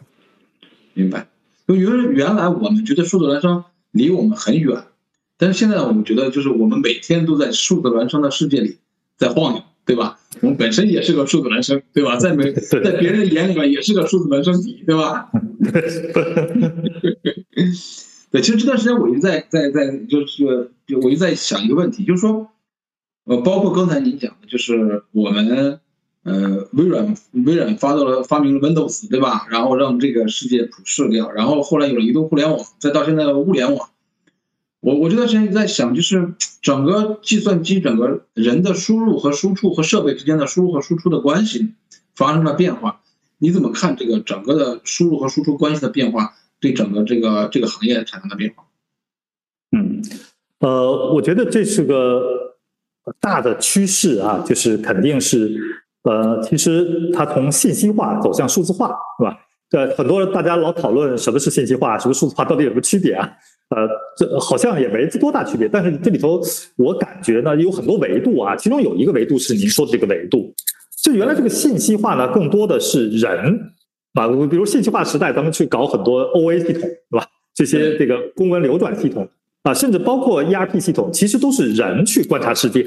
[0.93, 1.27] 明白。
[1.67, 4.83] 因为原来我们觉得数字孪生离我们很远。
[5.39, 8.77] 但是现在我们觉得，就是我们每天都在数字孪生的世界里
[9.17, 10.17] 在晃悠，对吧？
[10.41, 12.15] 我们本身也是个数字孪生，对吧？
[12.15, 15.29] 在每在别人的眼里面也是个数字孪生体，对吧？
[18.29, 22.49] 对，其实这段时间我一直在在在，就是就我一直在想一个问题，就是说，
[23.23, 25.79] 呃，包括刚才您讲的，就是我们
[26.23, 29.47] 呃，微软微软发到了发明了 Windows，对吧？
[29.49, 33.89] 然后让这个世界普世掉，然后后来有了移动互联网，再到现在的物联网。
[34.81, 41.73] 我我这段时间一直在想，就是整个计算机、整个人的输入和输出和设备之间的输入和输出的关系
[42.13, 42.99] 发生了变化。
[43.37, 48.63] 你怎么看这个整个的输入和输出关系的变化对整个这个这个行业产生的变化？
[49.71, 50.01] 嗯，
[50.59, 52.55] 呃，我觉得这是个
[53.19, 55.55] 大的趋势啊，就是肯定是
[56.03, 58.87] 呃，其实它从信息化走向数字化，
[59.19, 59.37] 是吧？
[59.71, 63.29] 呃，很多大家老讨论什么是信息化，什么数字化，到底有什么区别啊？
[63.69, 66.41] 呃，这好像也没多大区别，但是这里头
[66.77, 70.55] 我感觉呢有很多维度啊，其中有一个维度是您说的这个维度，
[71.03, 73.73] 就原来这个信息化呢更多的是人
[74.17, 77.25] 啊，比如信息化时代，咱们去搞很多 OA 系统，对吧？
[77.53, 79.27] 这些这个公文流转系统
[79.63, 82.85] 啊，甚至包括 ERP 系统，其实都是人去观察世界。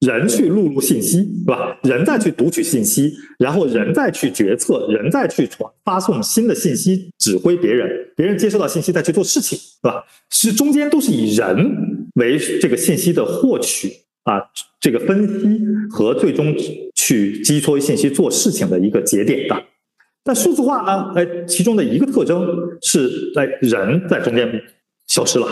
[0.00, 1.78] 人去录入信息，是吧？
[1.82, 10.02] 人再去读取信息，然后人再去决策，人再去传发送新的信息，指挥别人，别人接收到信息再去做事情，是吧？
[10.30, 13.92] 是中间都是以人为这个信息的获取
[14.24, 14.40] 啊，
[14.80, 16.56] 这个分析和最终
[16.94, 19.54] 去击戳信息做事情的一个节点的。
[20.30, 21.12] 但数字化呢？
[21.16, 22.46] 哎，其中的一个特征
[22.82, 24.48] 是在人在中间
[25.08, 25.48] 消失了。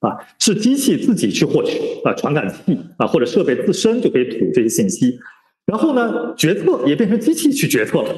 [0.00, 5.18] 啊，是机器自己去获取啊，传感器啊或者设备自身就可以吐这些信息，
[5.66, 8.10] 然后呢，决策也变成机器去决策了，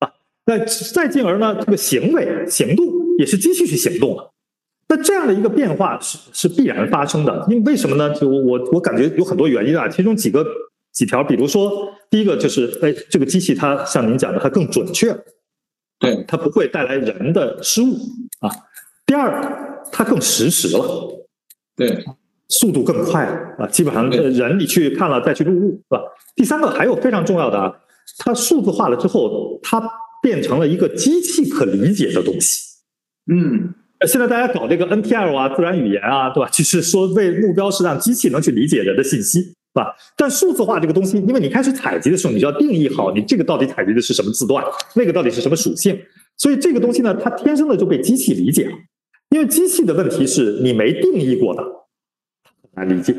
[0.00, 0.10] 啊，
[0.46, 2.86] 那再进而呢，这个行为行动
[3.18, 4.32] 也是机器去行动了，
[4.88, 8.12] 那这样的一个变化是是必然发生的，因为为什么呢？
[8.14, 10.44] 就我我感觉有很多原因啊，其中几个
[10.92, 15.12] 几条，比如说第一个就是，哎，这个机器它像您讲的，它更准确，
[15.98, 17.96] 对，它不会带来人的失误
[18.38, 18.48] 啊。
[19.04, 19.60] 第二。
[19.92, 20.82] 它更实时了，
[21.76, 22.04] 对，
[22.48, 23.26] 速度更快
[23.58, 23.66] 啊！
[23.68, 26.00] 基本上人你去看了再去录入，是吧？
[26.34, 27.70] 第三个还有非常重要的啊，
[28.18, 29.80] 它数字化了之后，它
[30.22, 32.62] 变成了一个机器可理解的东西。
[33.30, 33.74] 嗯，
[34.08, 36.48] 现在大家搞这个 NPL 啊，自然语言啊，对吧？
[36.50, 39.94] 就是说为目标是让机器能去理解人的信息，是吧？
[40.16, 44.64] 但数字化这个东西，因为你开始采集的时候，你就要定义好你这个到底采集的是什么字段，
[44.94, 46.00] 那个到底是什么属性，
[46.36, 48.72] 所以这个东西呢，它天生的就被机器理解了。
[49.30, 53.16] 因为机器的问题是你没定义过的，很难理解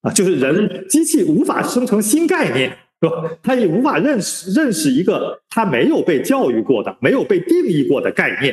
[0.00, 0.10] 啊。
[0.10, 3.30] 就是人机器无法生成新概念，是吧？
[3.40, 8.52] 他也无法认识认识一个他没有被教育过的、没有被定义过的概念。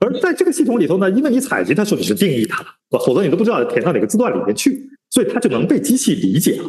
[0.00, 4.86] 而在这个系统里头呢，因为你采集的时候你是定义它的，否则你都不知道填到哪个字段里面去，
[5.16, 6.64] 所以它就能被机器理解了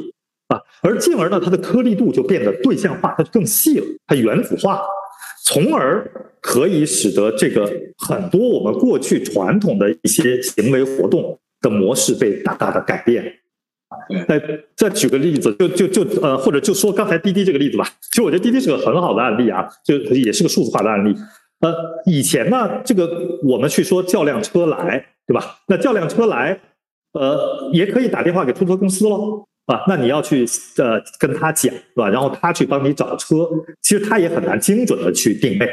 [0.47, 0.57] 啊。
[0.81, 4.81] 而进而呢，它的颗粒度就变得对象化，它就更细了，它原子化，
[5.43, 13.33] 从而可以使得这个很多我们过去传统的一些行为活动的模式被大大的改变。
[14.25, 14.41] 再
[14.77, 17.85] 再举个例子，就就就呃，或者就说刚才滴滴这个例子吧。
[18.11, 21.13] 其实我觉得滴滴是个很好的案例啊，就也是个数字化的案例。
[21.59, 21.73] 呃，
[22.05, 23.09] 以前呢，这个
[23.43, 25.57] 我们去说叫辆车来，对吧？
[25.67, 26.59] 那叫辆车来，
[27.17, 30.45] 呃，也可以打电话给出租车公司喽，啊，那你要去
[30.77, 32.09] 呃跟他讲，是吧？
[32.09, 33.49] 然后他去帮你找车，
[33.81, 35.67] 其实他也很难精准的去定位。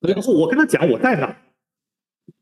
[0.00, 1.36] 然后我跟他讲我在哪。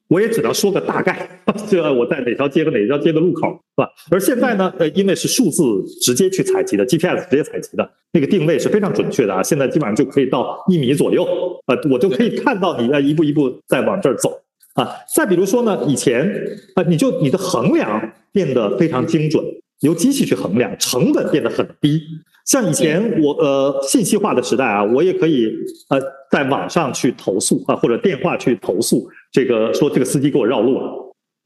[0.09, 1.27] 我也只能说个大概，
[1.67, 3.91] 就我在哪条街和哪条街的路口，是吧？
[4.11, 5.63] 而现在呢，呃，因为是数字
[6.03, 9.43] 直接去采集的，GPS 直接采集的，那个定位是非常准确的啊。
[9.43, 11.25] 现在基本上就可以到一米左右，
[11.67, 14.31] 呃，我就可以看到你在一步一步在往这儿走
[14.75, 14.89] 啊。
[15.15, 16.29] 再比如说呢，以前
[16.75, 19.43] 啊，你就你的衡量变得非常精准，
[19.81, 22.01] 由机器去衡量，成本变得很低。
[22.47, 25.51] 像以前我呃信息化的时代啊，我也可以
[25.89, 25.99] 呃
[26.31, 29.09] 在网上去投诉啊，或者电话去投诉。
[29.33, 30.87] 这个说这个司机给我绕路了，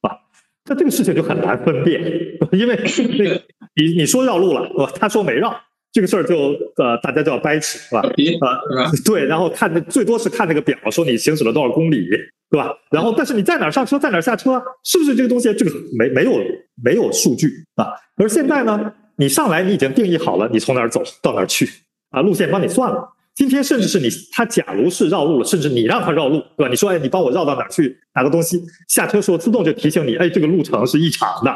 [0.02, 0.10] 啊，
[0.66, 2.02] 那这个事情就很难分辨，
[2.52, 3.42] 因为那个
[3.76, 5.54] 你你说绕路了，他说没绕，
[5.98, 8.00] 这个事儿就呃大家就要掰扯，是吧？
[8.46, 8.60] 啊，
[9.04, 12.08] 对，然后看最多是看那个表，说你行驶了多少公里，
[12.48, 12.72] 对吧？
[12.92, 15.52] 然后但是你在哪儿上车，在哪儿下车，是不是这个东西？
[15.54, 16.38] 这个没没有
[16.84, 17.88] 没有数据啊？
[18.16, 21.68] 而现在呢，你上来你已经定义好了，你从哪儿走到哪儿去
[22.10, 22.22] 啊？
[22.22, 23.08] 路线帮你算了。
[23.34, 26.68] 今天甚至是你他假如是绕路了，甚至你让他绕路，对吧？
[26.68, 28.62] 你说哎，你帮我绕到哪儿去拿个东西？
[28.86, 31.50] 下车时候自动就提醒你，哎，这个路程是异常的，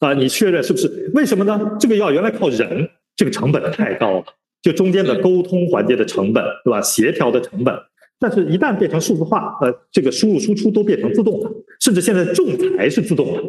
[0.00, 1.08] 啊，你确认是不是？
[1.14, 1.76] 为什么呢？
[1.78, 4.24] 这个要原来靠人，这个成本太高了，
[4.62, 6.80] 就中间的沟通环节的成本，对吧？
[6.80, 7.74] 协调的成本。
[8.18, 11.50] 但是，一旦变成数字化，呃，这个输入输出都变成自动的，
[11.80, 12.46] 甚至现在仲
[12.76, 13.42] 裁是自动的，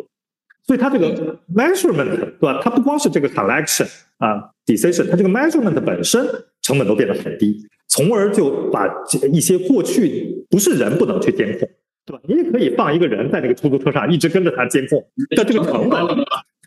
[0.66, 2.60] 所以它这个 measurement，对吧？
[2.64, 3.88] 它不光是这个 collection
[4.18, 6.26] 啊，decision，它这个 measurement 本身。
[6.64, 8.86] 成本都变得很低，从而就把
[9.32, 11.70] 一些过去不是人不能去监控，
[12.08, 12.24] 对吧？
[12.28, 15.06] 你也可以放一个人在那个出租车上一直跟着他监控，
[15.36, 16.02] 但这个成本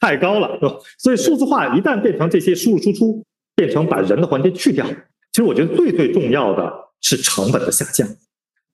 [0.01, 0.77] 太高了，对吧？
[0.99, 3.25] 所以数字化一旦变成这些输入输出，
[3.57, 6.71] 变成把人的环节去掉，其实我觉得最最重要的
[7.01, 8.07] 是成本的下降，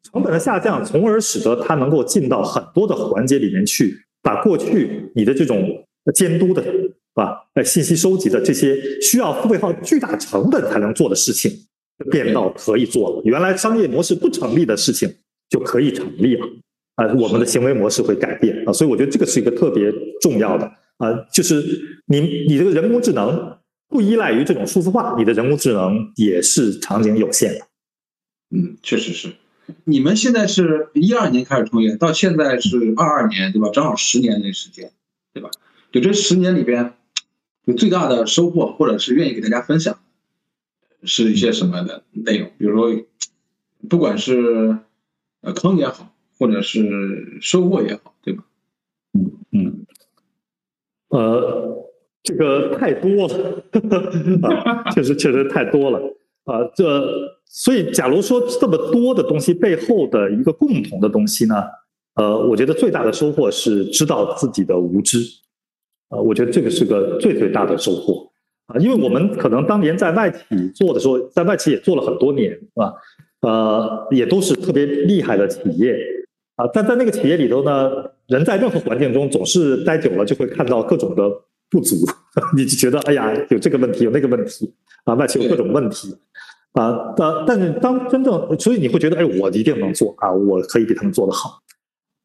[0.02, 6.62] 成本的下降，从而使得它能够进到很多的环节里面去，把过去你的这种监督的。
[7.16, 7.48] 吧？
[7.54, 11.50] 呃，信息收集的这些需要付费号巨大成本才能做的事情，
[12.10, 13.22] 变到可以做了。
[13.24, 15.08] 原来商业模式不成立的事情
[15.48, 16.46] 就可以成立了。
[16.96, 20.64] 啊，我们的行为模式会改变啊，所以我觉得这个是一个特别重要的
[20.96, 27.66] 啊，就是你你这个人工智能不依赖于这种数字化，你的人工智能也是场景有限的。
[28.50, 29.30] 嗯，确实是。
[29.84, 33.68] 你们现在是一二年开始创业，到现在是二二年，对吧？
[33.70, 34.92] 正好十年的时间，
[35.34, 35.50] 对吧？
[35.92, 36.94] 就这十年里边。
[37.66, 39.98] 就最大的收获，或者是愿意给大家分享，
[41.02, 42.48] 是一些什么的内容？
[42.56, 43.04] 比如说，
[43.88, 44.78] 不管是
[45.46, 48.42] 呃坑也好，或者是收获也好，对吧？
[49.14, 49.86] 嗯嗯，
[51.08, 51.86] 呃，
[52.24, 53.62] 这个太多了，
[54.42, 55.98] 啊，确实确实太多了
[56.44, 56.68] 啊。
[56.74, 57.08] 这
[57.46, 61.54] 所以，假如说这么多的东西背后的一个共同的东西呢？
[62.16, 65.20] 呃，我觉得最大的收获是知道自己的无知。
[66.08, 68.28] 呃，我觉得这个是个最最大的收获
[68.66, 72.92] 啊，因为我们可能当年在外企做的时候，在外企也做了很多年，是吧？
[73.46, 75.94] 呃，也都是特别厉害的企业
[76.56, 77.90] 啊，但在那个企业里头呢，
[78.26, 81.22] 人在任何环境中总是待久了就会看到各种的
[81.70, 81.94] 不足，
[82.56, 84.74] 你就觉得哎呀，有这个问题，有那个问题
[85.04, 86.12] 啊，外企有各种问题
[86.72, 91.60] 啊，但但是当真正，所以你会觉得，哎，我一定能做啊，我可以比他们做得好，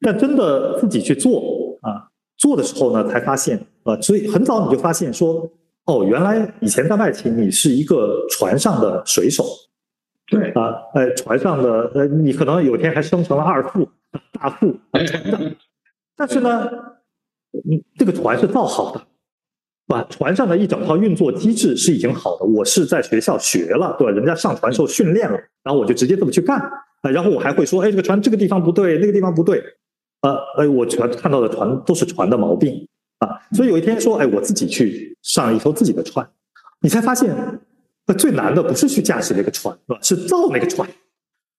[0.02, 2.10] 但真的自己去做啊。
[2.38, 5.48] 做的时候呢，才发现啊，所以很早你就发现说，
[5.86, 9.46] 哦，原来以前在外企你是一个船上的水手，
[10.32, 10.50] 对。
[10.52, 13.88] 啊，呃，船上的呃，你可能有天还升成了二副、
[14.32, 14.76] 大副，
[16.16, 16.68] 但是呢，
[17.66, 19.02] 你这个船是造好的，
[19.86, 24.12] 把船上的一整套运作机制是已经好的，我是在学校学了，对吧？
[24.14, 26.58] 人家上船时候训练了，然后我就直接这么去干。
[27.02, 29.62] 啊，然后我还会说，哎，这个船这个地方不对，那个地方不对。
[30.22, 32.88] 呃，哎，我全看到的船都是船的毛病。
[33.20, 36.28] 啊，所以有一天说，哎，我自己去上一艘自己的船，
[36.82, 37.36] 你才发现，
[38.08, 40.00] 那最难的不是去驾驶那个船，是吧？
[40.02, 40.90] 是造那个船，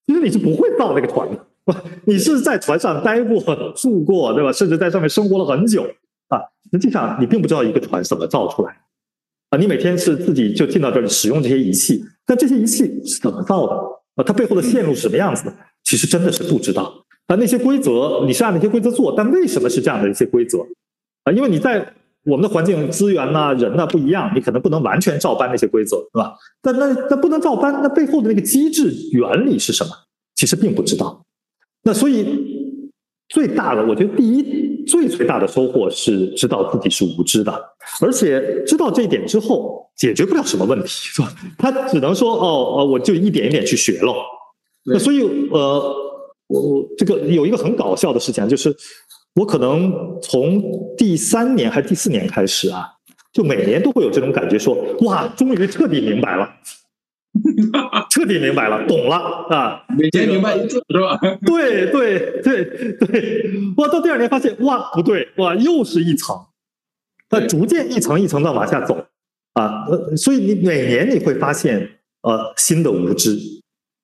[0.06, 1.74] 其实你是不会造那个船的，
[2.04, 3.40] 你是在船上待过、
[3.76, 4.52] 住过，对吧？
[4.52, 5.82] 甚至在上面生活了很久
[6.28, 6.40] 啊，
[6.70, 8.76] 实际上你并不知道一个船怎么造出来
[9.50, 13.74] 啊，你每天是自己就进到这里使用这些仪器，但这些仪器是怎么造的
[14.16, 14.24] 啊？
[14.26, 15.54] 它背后的线路是什么样子的？
[15.84, 16.92] 其实真的是不知道
[17.26, 17.36] 啊。
[17.36, 20.58] 那些规则你是按那些规则做，但为什么是这样的一些规则
[21.24, 21.32] 啊？
[21.32, 26.34] 因为你在我们的环境资源呐、人呐不一样，你可能不能完全照搬那些规则，是吧？
[26.60, 29.90] 但那那不能照搬，那背后的那个机制原理是什么？
[30.36, 31.24] 其实并不知道。
[31.82, 32.24] 那所以
[33.28, 37.52] 最大的，我觉得第一最最大的收获是知道自己是无知的，
[38.00, 41.32] 而且知道这一点之后，解决不了什么问题， 是吧？
[41.58, 44.14] 他只能说哦哦，我就一点一点去学喽。
[44.84, 45.94] 那所以呃，
[46.48, 48.74] 我我这个有一个很搞笑的事情，就是
[49.34, 50.62] 我可能从
[50.96, 52.86] 第三年还是第四年开始啊，
[53.32, 56.48] 就每年都会有这种感觉，说哇，终于彻底明白了。
[58.10, 59.16] 彻底明白了，懂了
[59.48, 59.82] 啊！
[59.96, 61.18] 每年明白一次是吧？
[61.46, 63.88] 对对对对，哇！
[63.88, 66.36] 到第二年发现哇不对，哇又是一层，
[67.30, 69.06] 那逐渐一层一层的往下走
[69.54, 71.80] 啊，所以你每年你会发现
[72.20, 73.34] 呃新的无知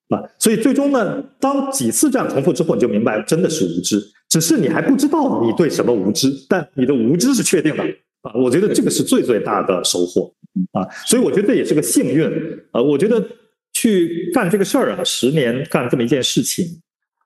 [0.09, 7.83] 啊，所以最终呢，当几次这样重复之后，你就明白真的是无知，只是你还不知道你对什么无知，但你的无知是确定的。
[8.23, 10.33] 啊，我觉得这个是最最大的收获。
[10.73, 12.27] 啊，所以我觉得这也是个幸运。
[12.73, 12.83] 啊。
[12.83, 13.25] 我觉得
[13.73, 16.67] 去干这个事儿啊，十年干这么一件事情，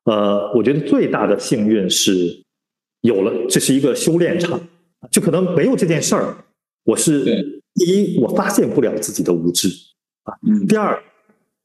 [0.05, 2.45] 呃，我觉得最大的幸运是
[3.01, 4.61] 有了，这是一个修炼场，
[5.11, 6.45] 就可能没有这件事儿，
[6.85, 7.25] 我是
[7.75, 9.69] 第一，我发现不了自己的无知。
[10.25, 10.35] 啊，
[10.69, 11.03] 第二，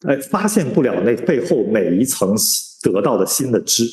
[0.08, 2.34] 哎，发现不了那背后每一层
[2.82, 3.84] 得到的新的知，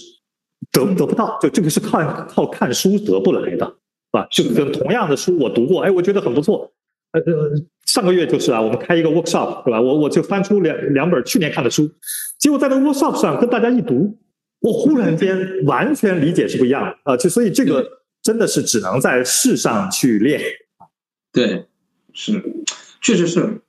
[0.73, 3.75] 得得不到，就这个是靠靠看书得不来的。
[4.11, 6.73] 吧，就跟同样的书我读过，哎，我觉得很不错。
[7.11, 7.51] 呃呃，
[7.85, 9.81] 上个月就是啊，我们开一个 workshop，对吧？
[9.81, 11.91] 我我就翻出两两本去年看的书，
[12.39, 14.17] 结果在那个 workshop 上跟大家一读，
[14.61, 17.17] 我忽然间完全理解是不一样的啊！
[17.17, 17.85] 就所以这个
[18.23, 20.41] 真的是只能在世上去练。
[21.33, 21.67] 对，
[22.13, 22.41] 是，
[23.01, 23.61] 确实是。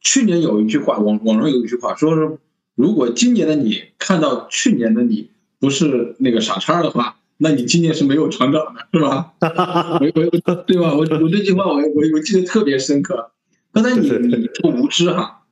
[0.00, 2.38] 去年有一句话，网网上有一句话，说是
[2.74, 7.16] 如果今年的你看到去年的你不是那个傻叉的话。
[7.38, 9.34] 那你今年是没有成长的，是吧？
[9.40, 10.94] 我我对吧？
[10.94, 13.30] 我我这句话我我我记得特别深刻。
[13.72, 15.42] 刚才你你说无知哈，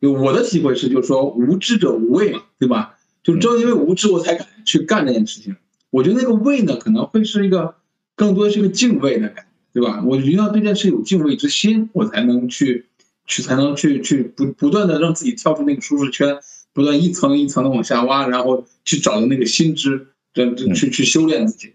[0.00, 2.94] 我的体会是，就是说无知者无畏嘛，对吧？
[3.22, 5.54] 就正因为无知，我才敢去干这件事情。
[5.90, 7.74] 我觉得那个畏呢，可能会是一个
[8.16, 10.02] 更多是一个敬畏的感觉，对吧？
[10.06, 12.86] 我一定要对这件事有敬畏之心，我才能去
[13.26, 16.38] 去才能去去不不断的让自己跳出那个舒适圈，
[16.78, 20.06] 不断一层一层的往下挖，然后去找的那个新知。
[20.76, 21.72] 去去修炼自己，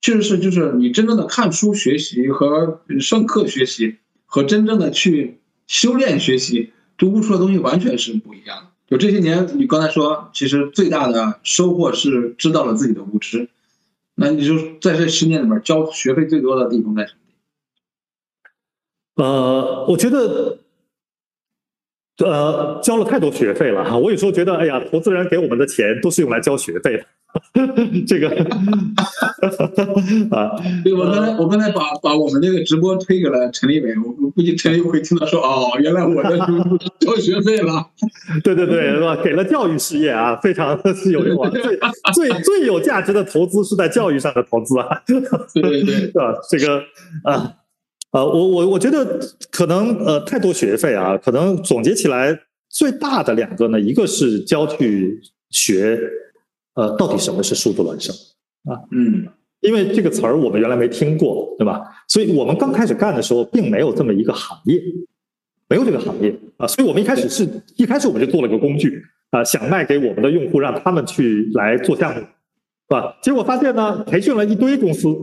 [0.00, 8.70] 确实是，就是你真正的看书学习和上课学习，和真正的去修炼学习，就悟出的东西完全是不一样的。
[8.86, 13.48] 就这些年，你刚才说，其实最大的收获是知道了自己的无知。
[14.14, 17.14] 那你就在这十年里面，交学费最多的地方在什
[19.16, 19.24] 么？
[19.24, 20.60] 呃，我觉得。
[22.24, 23.96] 呃，交了太多学费了哈！
[23.96, 27.04] 我有时候觉得，哎呀，投资人给我们的钱都是用来交学费的，
[28.08, 28.28] 这个
[30.30, 30.50] 啊，
[30.82, 36.36] 对我刚才我刚才把把我们那个直播推给了陈立伟，我估计陈立伟会听到说，哦，原来我的
[36.98, 37.86] 交学费了，
[38.42, 39.14] 对对对，是吧？
[39.22, 41.78] 给了教育事业啊，非常是有用啊，最
[42.14, 45.20] 最最有价值的投资是在教育上的投资啊，对
[45.62, 46.34] 对对，是吧？
[46.50, 46.82] 这个
[47.22, 47.52] 啊。
[48.10, 52.38] 呃，我我我觉得可能呃太多学费啊，可能总结起来
[52.70, 56.00] 最大的两个呢，一个是教去学，
[56.74, 58.14] 呃，到底什么是数字孪生
[58.64, 58.80] 啊？
[58.92, 59.28] 嗯，
[59.60, 61.82] 因为这个词儿我们原来没听过，对吧？
[62.08, 64.80] 所以我们刚开始干的时候，并没有这么一个行业，
[65.68, 67.46] 没有这个行业啊，所以我们一开始是
[67.76, 69.02] 一开始我们就做了个工具
[69.32, 72.26] 啊，想卖给我们的用户，让他们去来做项目，是
[72.88, 73.18] 吧？
[73.22, 75.14] 结果发现呢，培训了一堆公司，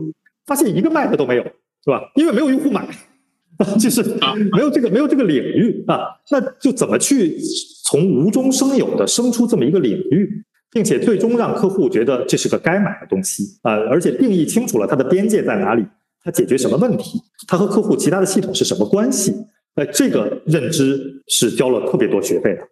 [0.46, 1.44] 发现一个卖的都没有。
[1.86, 2.02] 是吧？
[2.16, 2.84] 因为没有用户买，
[3.78, 4.02] 就是
[4.50, 6.00] 没有这个没有这个领域啊，
[6.32, 7.38] 那就怎么去
[7.84, 15.86] 从无中生有的生出这么一个领域，并且最终让客户觉得这是个该买的东西啊，而且定义清楚了它的边界在哪里，
[16.24, 19.32] 它解决什么问题，它和客户其他的系统是什么关系？
[19.76, 22.62] 哎，这个认知是交了特别多学费的。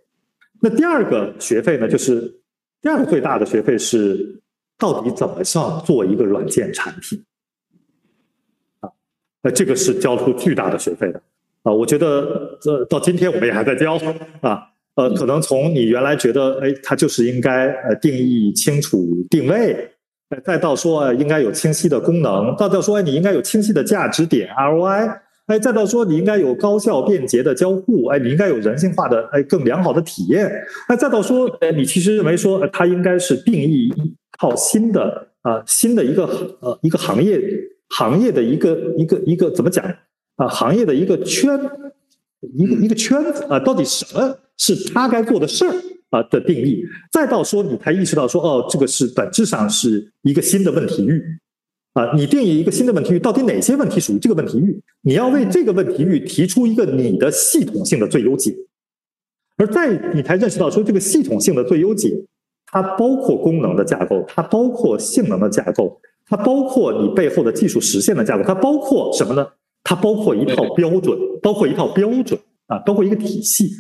[0.61, 2.21] 那第二个学费呢，就是
[2.83, 4.43] 第二个最大的学费是
[4.77, 7.23] 到底怎么上做一个软件产品。
[9.45, 11.21] 那这个是交出巨大的学费的
[11.63, 11.73] 啊！
[11.73, 13.97] 我觉得这到今天我们也还在交
[14.41, 14.63] 啊。
[14.97, 19.91] 呃，可能从你原来觉得，哎，它就是应该呃定义清楚定位，
[20.45, 30.49] 再到说应该有清晰的功能，再到说你应该有清晰的价值点 ROI，哎，再到说你应该有高效便捷的交互，哎，你应该有人性化的哎更良好的体验，
[30.87, 36.25] 哎，再到说，哎，你其实认为说它应该是定义一套新的啊新的一个
[36.61, 37.39] 呃一个行业。
[37.91, 39.85] 行业的一个一个一个怎么讲？
[40.37, 41.57] 啊行业的一个圈，
[42.55, 45.73] 一个一个圈子啊，到底什么是他该做的事儿
[46.11, 46.83] 啊的定义，
[47.13, 51.23] 再到说你才意识到说哦，这个是本质上是一个新的问题域
[51.93, 54.83] 啊，你定义一个新的问题域，到底哪些问题属于这个问题域？
[55.03, 58.53] 你要为这个问题域提出一个你的系统性的最优解，
[59.57, 62.11] 而在你才认识到说这个系统性的最优解，
[62.67, 66.01] 它包括功能的架构，它包括性能的架构。
[66.27, 69.47] 它包括你背后的技术实现的架构，它包括什么呢？
[69.83, 73.71] 它包括一套标准，包括一套标准啊，包括一个体系。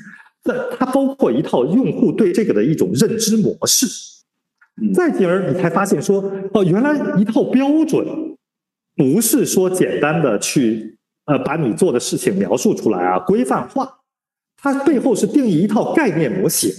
[0.45, 3.87] 那它包括一套用户对这个的一种认知模式。
[4.93, 6.23] 再进而你才发现说，
[6.53, 8.07] 哦，原来一套标准
[8.95, 14.01] 不是说简单的去呃把你做的事情描述出来啊，规范化，
[14.59, 16.71] 它背后是定义一套概念模型。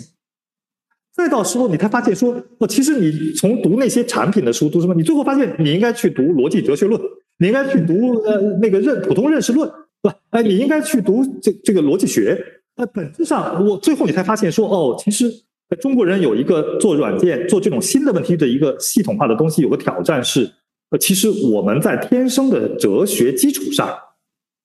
[1.15, 4.93] 再到时候，你才发现说，哦，其实你从读那些产品的书，读什么？
[4.93, 7.01] 你最后发现，你应该去读逻辑哲学论，
[7.37, 9.69] 你应该去读呃那个认普通认识论，
[10.01, 10.17] 对吧？
[10.31, 12.43] 哎，你应该去读这这个逻辑学。
[12.75, 15.31] 呃，本质上，我最后你才发现说，哦，其实
[15.79, 20.51] 中国人有一个做软件、做这种新的问题的一个系统化的东西，有个挑战是，
[20.89, 23.89] 呃，其实我们在天生的哲学基础上，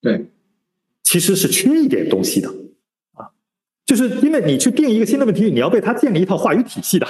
[0.02, 0.26] 对，
[1.04, 2.52] 其实是缺一点东西的。
[3.90, 7.04] 就是因为你去定一个新的问题，你要为它建立一套话语体系的，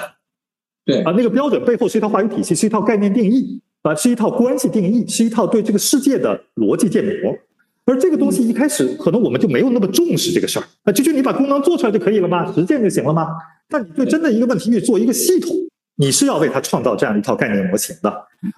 [0.86, 7.36] 对啊，那个标准背后是一套话语体系，是一套概念定义啊，是一套关系定义，是一套对这个世界的逻辑建模。
[7.84, 12.50] 而这个东西一开始可能我们就没有那么重视这个事儿啊，就就你把功能做出来就可以了吗？
[12.54, 13.26] 实践就行了吗？
[13.68, 15.54] 但你对真的一个问题去做一个系统，
[15.96, 18.10] 你是要为它创造这样一套概念模型的。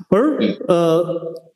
[0.09, 1.05] 而呃，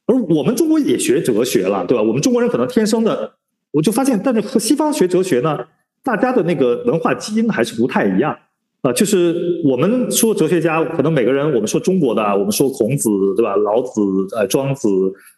[0.07, 2.03] 而我们中国也学哲学了，对吧？
[2.03, 3.35] 我们中国人可能天生的，
[3.71, 5.61] 我就发现，但是和西方学哲学呢？
[6.07, 8.39] 大家的那个文化基因还是不太一样
[8.83, 13.57] 啊，就是我们说哲学家，可能每个人，我们说中国的，我们说孔子，对吧？
[13.57, 14.01] 老子、
[14.37, 14.89] 呃，庄子、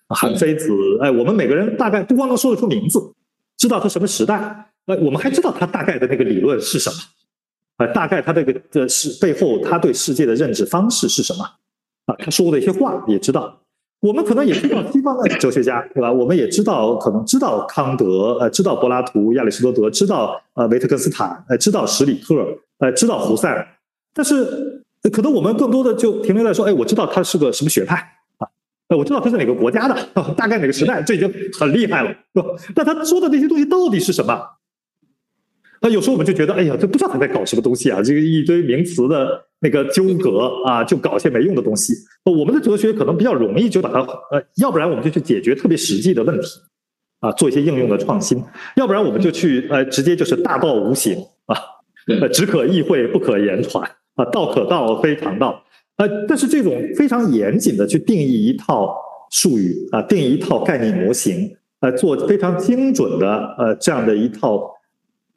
[0.08, 3.00] 韩非子，哎，我们每个人大概不光能说得出名字，
[3.56, 4.36] 知道他什么时代，
[4.84, 6.96] 哎，我们还知道他大概的那个理论是什么，
[7.78, 11.42] 啊，大概他这个的是背后他对世界的认知方式是什么，
[12.04, 13.58] 啊，他说过的一些话也知道。
[14.00, 16.12] 我们可能也知道西方的哲学家，对吧？
[16.12, 22.34] 我们也知道，可能知道康德，呃，知道柏拉图、亚里士多德，知道呃维特根斯坦，呃，知道史里克，
[22.78, 23.66] 呃，知道胡塞尔。
[24.14, 27.96] 但是，可能我们更多的就停留在说，哎，我知道他是个什么学派
[28.38, 28.46] 啊，
[28.88, 29.96] 呃，我知道他是哪个国家的，
[30.36, 32.48] 大概哪个时代，这已经很厉害了，是吧？
[32.74, 34.40] 但他说的那些东西到底是什么？
[35.80, 38.02] 那有时候我们就觉得，哎呀，这不知道他在搞什么东西啊！
[38.02, 41.92] 这个一堆名词的那个纠葛啊，就搞些没用的东西。
[42.24, 44.00] 我们的哲学可能比较容易就把它，
[44.30, 46.46] 呃，要不然我们就去解决特别实际的问题，
[47.20, 48.38] 啊，做一些应用的创新；
[48.76, 51.56] 要不然我们就去，呃，直接就是大道无形啊，
[52.20, 53.82] 呃，只可意会不可言传
[54.14, 55.62] 啊，道可道非常道。
[55.96, 58.94] 呃，但是这种非常严谨的去定义一套
[59.30, 61.50] 术语啊，定义一套概念模型，
[61.80, 64.70] 呃，做非常精准的呃这样的一套。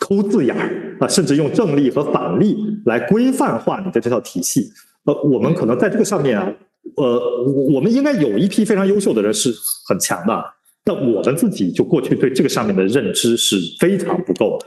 [0.02, 4.72] 抠字眼儿啊，甚至用正例和反例来规范化你的这套体系。
[5.04, 6.52] 呃，我们可能在这个上面啊，
[6.98, 9.54] 呃，我们应该有一批非常优秀的人是
[9.88, 10.44] 很强的，
[10.84, 14.66] 但我们自己就过去对这个上面的认知是非常不够的，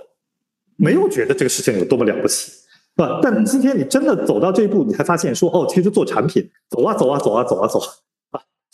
[0.76, 2.58] 没有觉得这个事情有多么了不起，是
[2.96, 3.18] 吧？
[3.20, 7.80] 但今天你真的走到这一步，你才发现说，哦，其实做产品，走啊走啊走啊走啊走。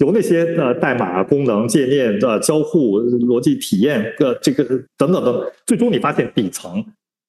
[0.01, 4.65] 有那些呃代码、功能、界面的交互、逻辑体验，呃，这个
[4.97, 6.83] 等等等，最终你发现底层，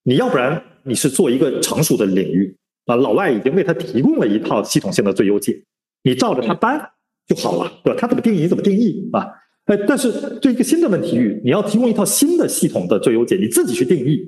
[0.03, 2.55] 你要不然你是做一个成熟的领域
[2.85, 5.61] 啊，老外已经为他提供了一套系统性的最优解，
[6.03, 6.79] 你照着他搬
[7.27, 7.99] 就好了，对吧？
[7.99, 9.27] 他怎么定义怎么定义啊？
[9.65, 10.09] 哎，但是
[10.39, 14.25] 对一个新的问题域，你要提供一套新的系统的最优解，你自己去定义，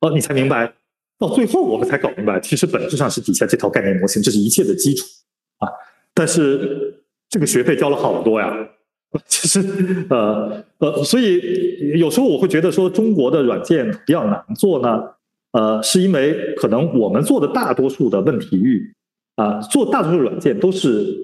[0.00, 0.72] 哦，你才明白，
[1.18, 5.04] 到最后我们才搞明白，其实本质上是底下这套概念模型，这是一切的基础
[5.58, 5.68] 啊，
[6.14, 7.02] 但是。
[7.28, 8.54] 这个学费交了好多呀，
[9.26, 9.60] 其实
[10.10, 11.40] 呃呃，所以
[11.98, 15.02] 有时候我会觉得说中国的软件比较难做呢，
[15.52, 18.94] 呃，是因为可能我们做的大多数的问题域
[19.36, 21.16] 啊，做大多数软件都是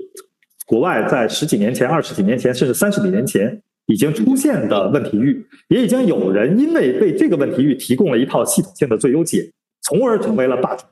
[0.66, 9.50] 国外在十几年前、二十几年前，甚至三十几年前已经出现的问题域，也已经有人因为为这个问题域提供了一套系统性的最优解，
[9.82, 10.84] 从而成为了霸主。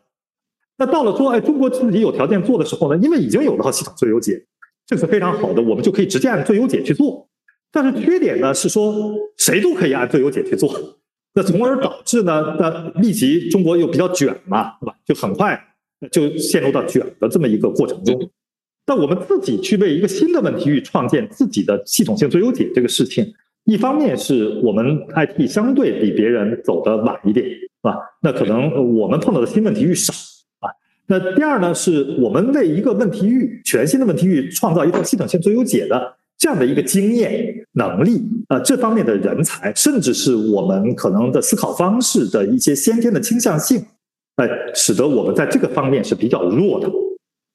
[0.77, 4.45] 那到了说哎，中国自己有条件做的时候呢，因为已经有了套系统最优解。
[4.89, 7.29] 这是非常好的，我们就可以直接按最优解去做。
[7.71, 10.75] 但是缺点呢是说，谁都可以按最优解去做，
[11.35, 14.95] 那从而导致呢，那立即中国又比较卷嘛，对吧？
[15.05, 15.63] 就很快
[16.11, 18.31] 就陷入到卷的这么一个过程中。
[18.87, 23.35] 但我们自己去为一个新的问题去创建自己的系统性最优解这个事情，
[23.65, 27.99] 一方面是我们 IT 相对比别人走的晚一点，是吧？
[28.23, 30.15] 那可能我们碰到的新问题域少。
[31.11, 43.83] 那第二呢，是我们为一个问题域、全新的问题域创造一套系统性最优解的这样的一个经验，能力啊这方面的人才，甚至是我们可能的思考方式的一些先天的倾向性，
[44.37, 46.87] 呃，使得我们在这个方面是比较弱的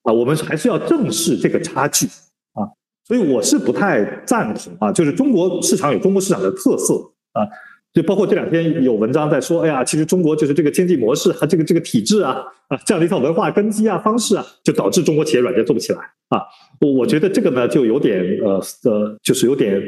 [0.02, 0.12] 啊。
[0.12, 2.08] 我们还是要正视这个差距
[2.54, 2.66] 啊。
[3.08, 6.96] 所以我是不太赞同啊，就是中国市场有中国市场的特色
[7.34, 7.48] 啊。
[7.94, 16.42] 就包括这两天有文章在说，哎呀，其实中国就是这个经济模式和这个这个体制啊啊这样的一套文化根基啊方式啊，就导致中国企业软件做不起来啊。
[16.82, 19.80] 我我觉得这个呢，就有点呃呃，就是有点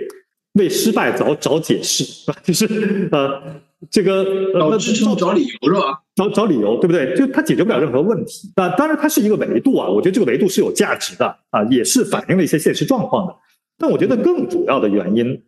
[0.53, 3.41] 为失败找找解释 啊，就是呃
[3.89, 5.99] 这个找支撑找理由是吧？
[6.15, 7.15] 找找理由对不对？
[7.15, 8.69] 就它解决不了任何问题啊。
[8.77, 13.35] 当然它是一个维度啊，我觉得这个维度是有价值的啊，也是反映了一些现实状况的。
[13.79, 15.41] 但我觉得更主要的原因。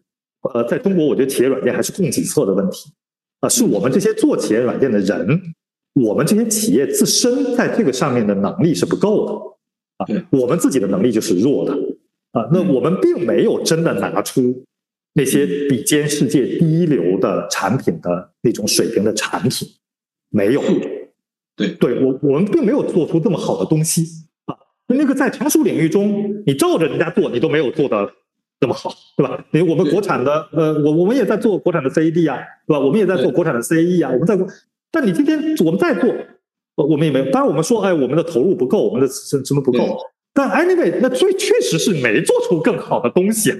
[0.54, 2.92] 呃，在中国，我觉得企业软件还是供给侧的问题，
[3.40, 5.42] 啊，是我们这些做企业软件的人，
[5.94, 9.34] 我们这些企业自身在这个上面的能力是不够的，
[9.98, 11.74] 啊，我们自己的能力就是弱的，
[12.32, 14.64] 啊，那我们并没有真的拿出
[15.14, 19.68] 那些比肩世界第一流的产品的那种水平的产品，
[20.30, 20.62] 没有，
[21.56, 24.06] 对，对我我们并没有做出这么好的东西，
[24.46, 24.56] 啊，
[24.88, 28.14] 那个在成熟领域中，你照着人家做，你都没有做的。
[28.60, 29.44] 这么好，对吧？
[29.52, 32.80] 因为我们国产的，呃，我我们也在做国产的 CAD 啊，对吧？
[32.80, 34.48] 我们也在做国产的 CAE 啊，我们在做。
[34.92, 36.12] 但你今天我们在做，
[36.76, 37.26] 我们也没有。
[37.32, 39.98] 当然，我们说，哎，我们的投入不够，我们的什什么不够？
[40.34, 43.52] 但 anyway，那最确实是没做出更好的东西，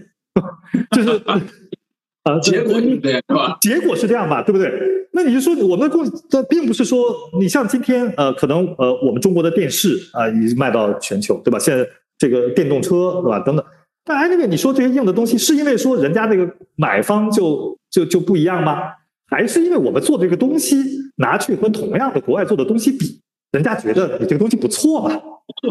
[0.96, 3.58] 就是啊， 结果是这样，是吧？
[3.62, 4.72] 结果是这样吧，对不对？
[5.12, 11.60] 那你就说，我们的供，这并不是说，你像今天，呃，可能呃，我们中国的电视啊，已经卖到全球，对吧？
[11.60, 11.88] 现在
[12.18, 13.40] 这个电动车，对吧？
[13.40, 13.64] 等等。
[14.08, 18.94] 但 anyway，你说这些硬的东西，是因为说人家那个买方就就就不一样吗？
[19.30, 20.78] 还是因为我们做这个东西
[21.18, 23.20] 拿去和同样的国外做的东西比，
[23.52, 25.20] 人家觉得你这个东西不错嘛，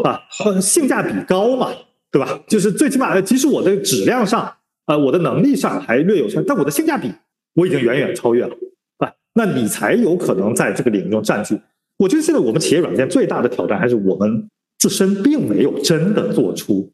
[0.03, 0.21] 啊，
[0.61, 1.71] 性价比高嘛，
[2.11, 2.39] 对吧？
[2.47, 4.53] 就是最起码，即使我的质量上，
[4.85, 7.11] 呃，我的能力上还略有差，但我的性价比
[7.55, 8.55] 我已经远远超越了，
[8.99, 11.59] 啊，那你才有可能在这个领域中占据。
[11.97, 16.91] 我觉得现在我们企业软件最大的挑战还是我们自身并没有真的做出。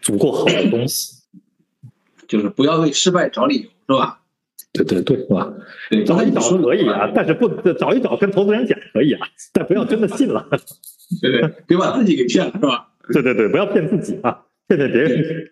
[0.00, 1.22] 足够好的东西，
[2.26, 4.20] 就是不要为失败找理由，是吧？
[4.72, 5.52] 对对对，是吧？
[5.90, 10.48] 对，找一找可以啊，但是不找一找跟投资人讲可以啊，但不要真的信了。
[11.20, 12.88] 对对，别把自己给骗了，是吧？
[13.12, 15.50] 对对对，不要骗自己啊，骗骗别人。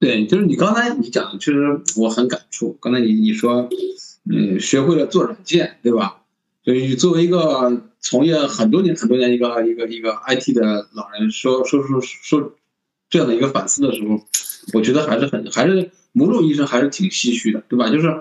[0.00, 2.76] 对，就是你刚才你讲的，其实我很感触。
[2.80, 3.68] 刚才你你说，
[4.30, 6.22] 嗯，学会了做软件，对吧？
[6.64, 12.54] 所以作为一个从业很多年很多年一个一个一个 IT 的老人，说说说说。
[13.14, 14.20] 这样的一个反思的时候，
[14.72, 17.88] 我觉得还是很还是某种意义上还是挺唏嘘的，对吧？
[17.88, 18.12] 就是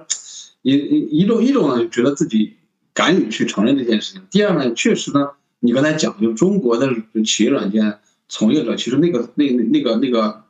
[0.61, 2.53] 一一种一种呢，觉得自己
[2.93, 5.31] 敢于去承认这件事情；第二呢，确实呢，
[5.61, 6.93] 你刚才讲，就中国的
[7.25, 7.97] 企业软件
[8.29, 10.43] 从业者，其实那个那那个那个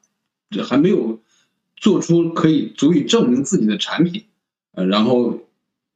[0.68, 1.22] 还没有
[1.78, 4.26] 做出可以足以证明自己的产品，
[4.74, 5.40] 呃，然后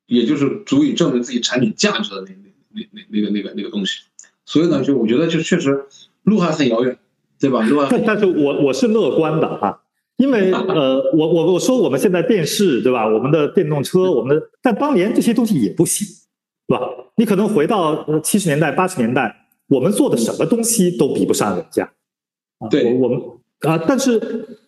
[0.05, 4.03] 也就是足以证明自己产品价值的那那那那那个那个那个东西。
[4.45, 5.83] 所以呢，就我觉得就确实
[6.23, 6.97] 路还很遥远。
[7.39, 7.65] 对吧？
[7.89, 9.79] 但但是我我是乐观的啊，
[10.17, 13.07] 因为呃，我我我说我们现在电视对吧？
[13.07, 16.07] 我们的电动车，我们的，但当年这些东西也不行，
[16.67, 16.87] 对吧？
[17.15, 19.35] 你可能回到七十年代、八十年代，
[19.69, 21.89] 我们做的什么东西都比不上人家。
[22.69, 23.19] 对，我们
[23.61, 24.19] 啊，但是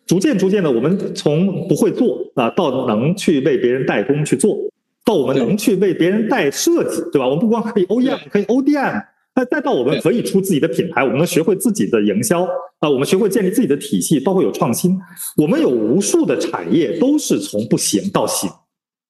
[0.05, 4.55] 逐渐逐渐的，我们从不会做啊，到能去为别人代工去做，
[5.03, 7.25] 到我们能去为别人代设计，对吧？
[7.25, 9.03] 我们不光可以 OEM，可以 ODM。
[9.39, 12.43] 再再到我们可以出自己的品牌，我们能学会自己的营销
[12.79, 14.97] 啊，我们学会建立自己的体系，包括有创新。
[15.37, 18.49] 我们有无数的产业都是从不行到行，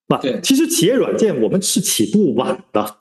[0.09, 0.39] 啊，对。
[0.41, 2.97] 其实企业软件我们是起步晚的，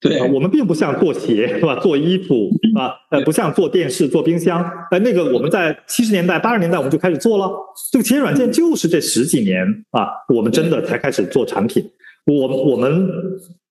[0.00, 0.20] 对。
[0.30, 1.76] 我们并不像做鞋是吧？
[1.76, 7.50] 做衣服啊，呃，不像做电视、做冰箱，呃，那个我们在七十年代、八十年代我们就开始做了。
[7.90, 11.82] 这个企业软件就是这十几年啊，我们真的才开始做产品。
[12.26, 13.08] 我我们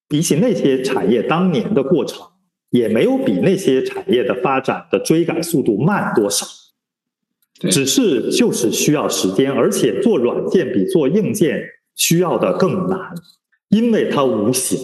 [0.07, 2.25] 比起那些产业当年的过程。
[2.69, 6.45] 也没有比那些产业的发展的追赶速度慢多少，
[7.69, 11.63] 只是就是需要时间，而且做软件比做硬件
[11.95, 12.99] 需要的更难，
[13.69, 14.77] 因为它无形，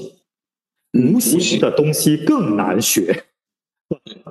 [0.94, 3.26] 无形的东西更难学。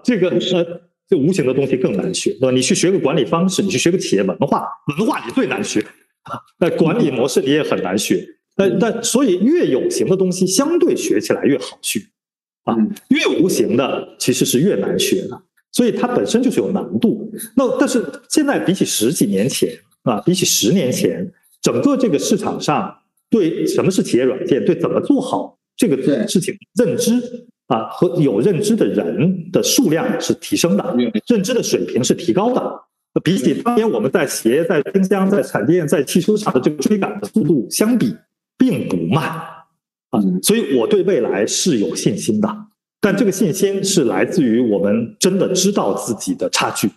[0.02, 2.50] 这个呃，这无形的东西更难学，对吧？
[2.50, 4.66] 你去学个管理方式，你去学个企业文化，
[4.98, 5.80] 文化你最难学
[6.22, 6.40] 啊。
[6.58, 8.26] 那管理模式你也很难学，
[8.56, 12.00] 那那所以越有形的东西相对学起来越好学。
[12.64, 12.76] 啊，
[13.08, 15.42] 越无形的其实是越难学的，
[15.72, 17.32] 所以它本身就是有难度。
[17.56, 19.70] 那但是现在比起十几年前
[20.02, 22.94] 啊，比起十年前，整个这个市场上
[23.28, 25.96] 对什么是企业软件，对怎么做好这个
[26.28, 27.12] 事情认知
[27.66, 30.96] 啊和有认知的人的数量是提升的，
[31.26, 32.80] 认知的水平是提高的
[33.24, 38.14] 比起当年我们在企业、在冰箱、在彩电、在汽车上的这个追赶的速度相比，
[38.56, 39.42] 并不慢
[40.12, 40.22] 啊。
[40.42, 42.48] 所以我对未来是有信心的，
[43.00, 46.88] 但这个信心是来自于我们真的知道自己的差距。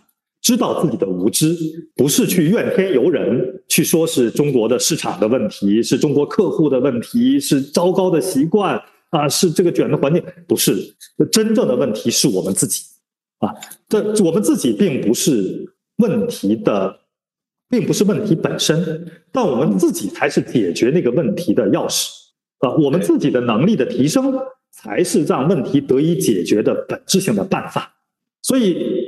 [0.42, 1.56] 知道自己的无知，
[1.96, 10.94] 不是去怨天尤人，去说是中国的市场的问题，是中国客户的问题，是糟糕的习惯啊，是这个卷的环境，不是
[11.32, 12.84] 真正的问题是我们自己
[13.38, 13.52] 啊。
[13.88, 16.96] 这我们自己并不是问题的，
[17.68, 22.08] 并不是问题本身，但我们自己才是解决那个问题的钥匙
[22.58, 22.70] 啊。
[22.76, 24.34] 我们自己的能力的提升，
[24.70, 27.96] 才是让问题得以解决的本质性的办法。
[28.42, 29.04] 所以。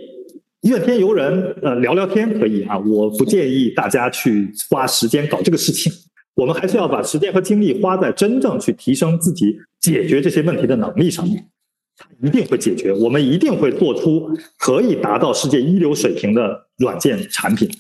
[0.63, 5.91] 怨天尤人，呃，聊聊天可以啊，我不建议大家去花时间搞这个事情。
[6.35, 11.49] 我们还是要把时间和精力花在真正去提升自己解决这些问题的能力上面。
[11.97, 14.29] 它一定会解决，我们一定会做出
[14.59, 17.71] 可以达到世界一流水平的软件产品。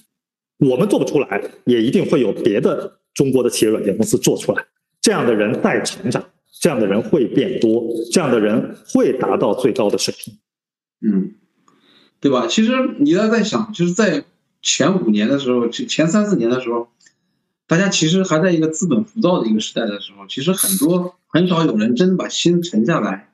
[0.70, 4.64] 我们做不出来，也一定会有别的中国的企业软件公司做出来。
[5.00, 6.24] 这样的人在成长，
[6.60, 10.38] 这样的人会变多，这样的人会达到最高的水平。
[11.00, 11.34] 嗯。
[12.20, 12.48] 对吧？
[12.48, 14.24] 其实你要在想，就是在
[14.60, 16.88] 前五年的时候，前三四年的时候，
[17.68, 23.30] 大家其实还在一个资本浮躁的一个时代的时候，其实很多很少有人真的把心沉下来，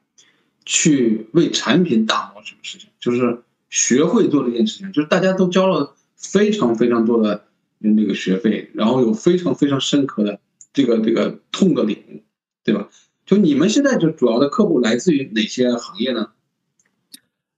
[0.66, 3.38] 去为产品打磨什么事情，就是
[3.70, 4.92] 学会做这件事情。
[4.92, 7.44] 就是大家都交了非常非常多的
[7.78, 10.38] 那个学费，然后有非常非常深刻的
[10.74, 12.20] 这个这个痛的领悟，
[12.62, 12.90] 对吧？
[13.24, 16.28] 就你们现在就主要的客户来自于哪些行业呢？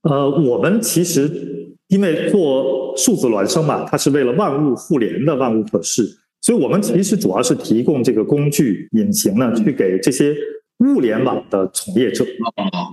[0.02, 6.04] 呃，我们其实因为做数字孪生嘛，它是为了万物互联的万物可视，
[6.40, 10.32] 所以我们其实主要是提供这个工具引擎呢，去给这些
[10.78, 12.24] 物联网的从业者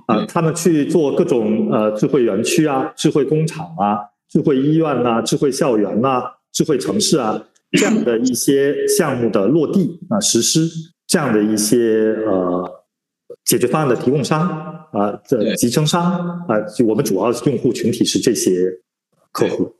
[0.08, 7.40] 啊，他们去做各种呃智慧园区啊、智慧工厂啊、智慧医院呐、智慧校园呐、智慧城市啊
[7.74, 10.70] 这样的一些项目的落地啊实施，
[11.06, 12.80] 这样的一些呃。
[13.46, 14.48] 解决方案的提供商
[14.92, 18.80] 啊，这集成商啊，就我们主要的用户群体是这些
[19.34, 19.76] 客户。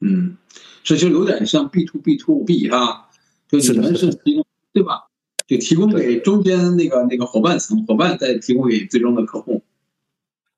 [0.00, 0.38] 嗯，
[0.82, 3.08] 这就有点像 B to B to B 哈，
[3.50, 5.08] 就你们是提供对吧？
[5.46, 9.62] 就提供给中间那个那个伙伴层，伙伴再提供给最终的客户。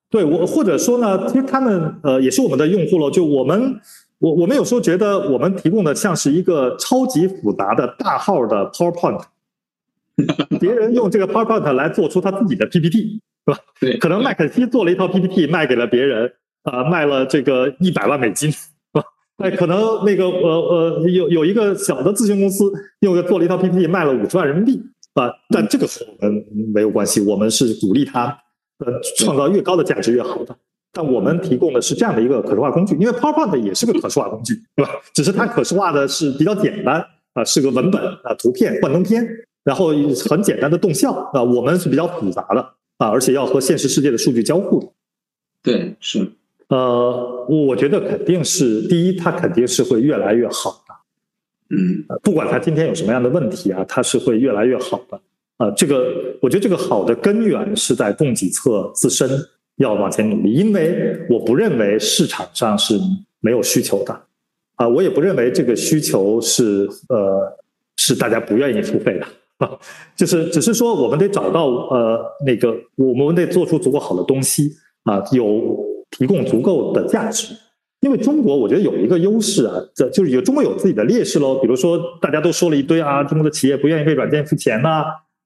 [0.09, 3.11] 对我或者说呢，其实他们呃也是我们的用户了。
[3.11, 3.81] 就我们
[4.19, 9.23] 我我们有时候觉得我们提供的像是一个超级复杂的大号的 PowerPoint。
[10.59, 13.57] 别人用这个 PowerPoint 来做出他自己的 PPT，是吧？
[13.79, 16.29] 对，可能麦肯锡做了一套 PPT 卖给了别人，
[16.63, 19.01] 啊，卖了这个一百万美金，是吧？
[19.37, 24.81] 哎，可能那个呃呃，有有一个小的咨询公司又做了一套 PPT 卖了五十万人民币，
[25.13, 28.25] 啊，但这个和我们没有关系，我们是鼓励他，
[28.79, 30.53] 呃，创造越高的价值越好的。
[30.91, 34.91] 但我们提供的是这样的一个可视化工具，因为 PowerPoint 也是个可视化工具，对吧？
[35.13, 39.27] 只是它可视化的是比较简单，啊，是个文本啊，图片幻灯片。
[39.65, 39.89] 然后
[40.27, 42.61] 很简单的动效啊，我们是比较复杂的
[42.97, 44.87] 啊，而且要和现实世界的数据交互的。
[45.61, 46.25] 对，是。
[46.69, 51.75] 呃，我觉得肯定是第一，它肯定是会越来越好的。
[51.75, 55.21] 嗯，不管它今天有什么样的问题啊，它是会越来越好的。
[55.57, 59.29] 啊，这个我觉得这个好的根源是在供给侧自身
[59.79, 62.99] 要往前努力，因为我不认为市场上是
[63.39, 64.21] 没有需求的，
[64.75, 67.57] 啊，我也不认为这个需求是呃
[67.97, 69.25] 是大家不愿意付费的。
[69.59, 69.77] 啊，
[70.15, 74.71] 就是只是说，我们得找到呃那个，我们得做出足够好的东西
[75.03, 75.77] 啊，有
[76.11, 77.53] 提供足够的价值。
[77.99, 81.59] 因为中国，我觉得有一个优势啊，这就是有中国有自己的劣势喽。
[81.59, 85.03] 比如说，大家都说了一堆啊，中国的企业不愿意为软件付钱呐，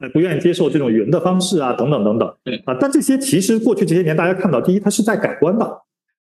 [0.09, 2.35] 不愿意接受这种云的方式啊，等等等等。
[2.43, 5.65] 对啊，但这些其实过去这些年，大家看到，第一，它是在改观的；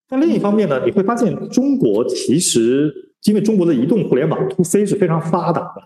[0.07, 5.83] 但另一方面呢，你会发现，中国其实因为中国的移动互联网 to C 是非常发达的，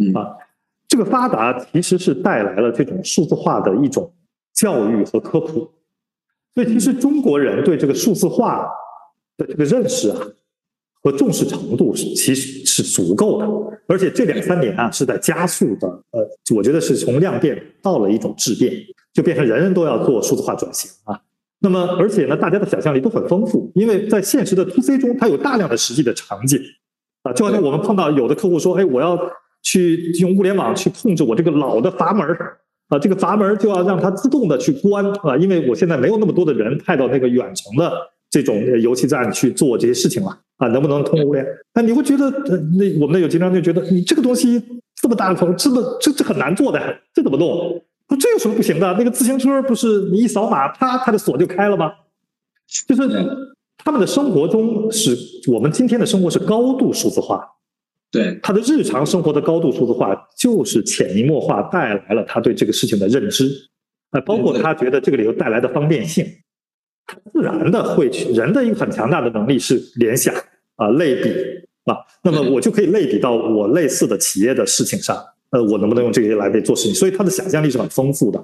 [0.00, 0.36] 嗯啊。
[0.88, 4.12] 这个发达其实是带来了这种数字化的一种
[4.52, 5.70] 教育和科普，
[6.52, 8.68] 所以其实中国人对这个数字化
[9.36, 10.18] 的这个认识啊
[11.00, 13.46] 和重视程度是其实是足够的，
[13.90, 18.72] 而且这两三年啊是在加速的，呃，我觉得是从量变到了一种质变，
[19.12, 21.20] 就变成人人都要做数字化转型啊。
[21.58, 26.58] 那么而且呢，大家的想象力都很丰富，因为在现实的 to C 中，它有大量的实际的场景
[27.24, 29.18] 啊，就好像我们碰到有的客户说，哎，我要。
[29.62, 32.26] 去用物联网去控制我这个老的阀门
[32.88, 37.92] 啊，这个阀门就要让它自动的去关啊，因为我现在没有那么多的人派到那个远程的
[38.30, 41.44] 这种油气站去做这些事情了啊，能不能通过物联？
[41.74, 42.30] 那你会觉得，
[42.78, 44.62] 那我们的有经常就觉得，你这个东西
[44.94, 46.80] 这么大口，这么这这很难做的，
[47.12, 47.82] 这怎么弄？
[48.08, 48.92] 说这有什么不行的？
[48.98, 51.92] 那个自行车不是你一扫码，啪，它的锁就开了吗？
[52.86, 53.08] 就是
[53.78, 55.16] 他们的生活中是
[55.50, 57.44] 我们今天的生活是高度数字化，
[58.12, 63.50] 对，他的日常生活的高度数字化，就是潜移默化带来了他对这个事情的认知，
[64.10, 66.49] 啊，包括他觉得这个里头带来的方便性，他
[67.32, 70.34] 自然的会去人的一个很强大的能力是联想
[70.76, 71.30] 啊、类比
[71.84, 75.16] 啊，那么我就可以类比到我类似的企业的事情上，
[75.50, 76.94] 呃，我能不能用这些来做事情？
[76.94, 78.38] 所以他的想象力是很丰富的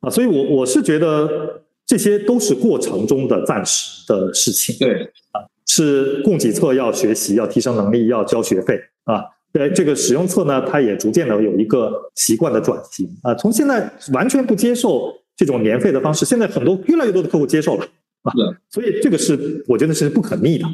[0.00, 4.76] 啊，所以我我是觉得这些都是过程中的暂时的事情。
[4.78, 5.02] 对
[5.32, 9.24] 啊，是供给侧要学习，要提升能力，要交学费啊。
[9.50, 13.34] 对这个使用侧呢，它也逐渐的有一个习惯的转型啊。
[13.34, 17.86] 从现在完全不接受这种年费的方式，现在很多越来越多的客户接受了
[18.22, 18.32] 啊。
[18.70, 20.66] 所以这个是我觉得是不可逆的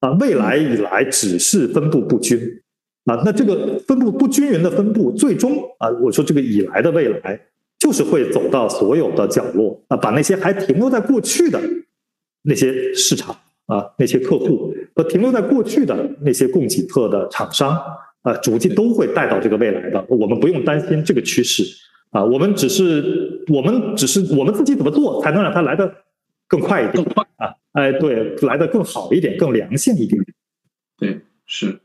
[0.00, 0.10] 啊。
[0.20, 2.38] 未来以来只是分布不均
[3.04, 7.40] 啊，那这个分布不均匀的分布，最终啊，我说这个以来的未来
[7.78, 11.60] 就是会走到所有的角落啊，把那些还停留在过去的
[12.42, 13.36] 那些市场。
[13.66, 17.80] 啊，那些客户和停留在过去的那些供给侧的厂商
[18.20, 20.04] 啊，逐渐都会带到这个未来的。
[20.08, 21.62] 我们不用担心这个趋势
[22.10, 25.90] 啊，我们只是我们只是我们自己怎么做才能让它来的
[26.52, 27.04] 更快一点
[27.36, 27.56] 啊？
[27.72, 30.22] 哎，对，来的更好一点，更良性一点。
[30.98, 31.80] 对，是，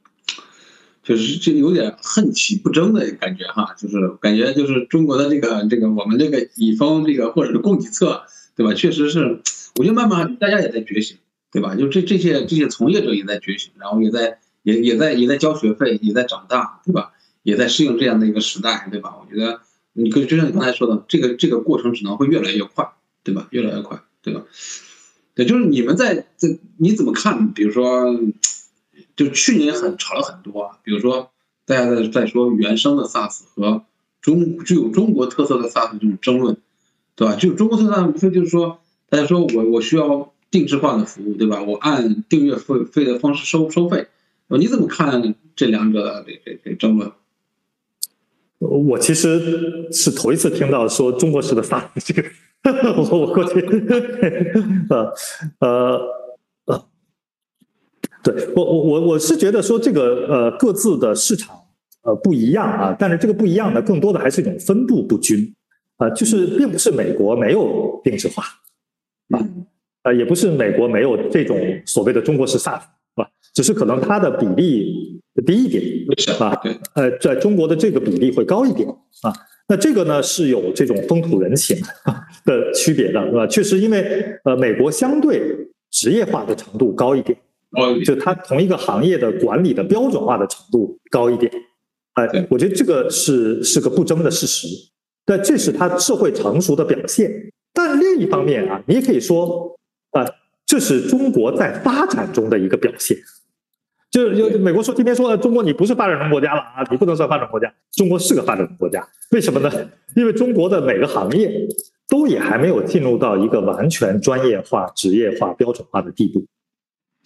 [1.01, 8.21] 就是这有点恨其不争的感觉哈，就是感觉就是中国的这个这个我们这个乙方这个或者是供给侧，
[8.55, 8.73] 对吧？
[8.73, 9.39] 确实是，
[9.77, 11.17] 我觉得慢慢大家也在觉醒。
[11.49, 11.75] 对吧？
[11.75, 17.13] 就这这些这些从业者也在觉醒，然后也在也也在也在交学费，也在长大，对吧？
[17.41, 19.15] 也在适应这样的一个时代，对吧？
[19.17, 19.61] 我觉得
[19.93, 22.85] 你可就像你刚才说的，这个这个过程只能会越来越快，
[23.23, 23.47] 对吧？
[23.51, 24.43] 越来越快，对吧？
[25.35, 27.53] 对，就是你们在这你怎么看？
[27.53, 28.19] 比如说，
[29.15, 31.31] 就去年很炒了很多啊，比如说
[31.65, 33.85] 大家在在说原生的 SaaS 和
[34.21, 36.57] 中具有中国特色的 SaaS 这种争论，
[37.15, 37.35] 对吧？
[37.35, 40.33] 就中国特色无非就是说，大家说我我需要。
[40.49, 41.61] 定制化的服务，对吧？
[41.61, 44.07] 我按订阅费费的方式收收费，
[44.47, 47.11] 你怎么看这两者的这这这争论？
[48.59, 52.23] 我其实是头一次听到说中国式的 SaaS 这个，
[52.63, 53.61] 我 我过去，
[54.89, 55.13] 呃
[55.59, 55.99] 呃
[56.65, 56.85] 呃，
[58.23, 61.55] 对我我我我是觉得说这个呃各自的市场
[62.03, 65.53] 呃不一样啊，但是这个不一样呢，更多的还是一种分布不均
[65.97, 68.43] 啊，就是并不是美国没有定制化
[69.29, 69.39] 啊。
[70.03, 73.29] 呃，也不是美国没有这种所谓的中国式 SaaS，是吧？
[73.53, 75.83] 只是可能它的比例低一点，
[76.41, 76.59] 啊，
[76.95, 78.87] 呃，在中国的这个比例会高一点
[79.21, 79.33] 啊。
[79.67, 81.77] 那这个呢是有这种风土人情
[82.45, 83.47] 的区别的，是吧？
[83.47, 85.41] 确实，因为呃，美国相对
[85.91, 87.37] 职业化的程度高一点，
[88.05, 91.51] 就它同一个行业的管理的标准化的程度高一点，
[92.13, 94.67] 哎，我觉得这个是是个不争的事实，
[95.25, 97.31] 但这是它社会成熟的表现。
[97.73, 99.75] 但另一方面啊，你也可以说。
[100.11, 100.25] 啊，
[100.65, 103.15] 这是中国在发展中的一个表现，
[104.09, 109.71] 就是就美国说今天说中国你不是发展中国家了啊，你不能算发展国家，中国是个发展中国家，为什么呢？
[110.15, 111.67] 因为中国的每个行业
[112.07, 116.45] 都也还没有进入到一个完全专业化、职业化、标准化的地步，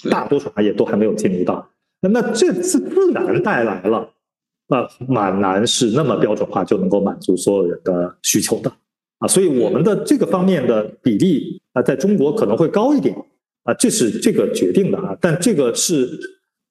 [0.09, 1.69] 大多数行业都还没有进入到，
[2.01, 4.09] 那这次自然带来了
[4.69, 8.71] 啊，蛮难是那么标准化就能够满足所有人的需求的。
[9.19, 13.15] 啊，所以我们的这个方面的比例啊，在中国可能会高一点
[13.63, 16.09] 啊，这是这个决定的啊，但这个是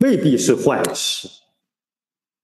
[0.00, 1.28] 未必是坏事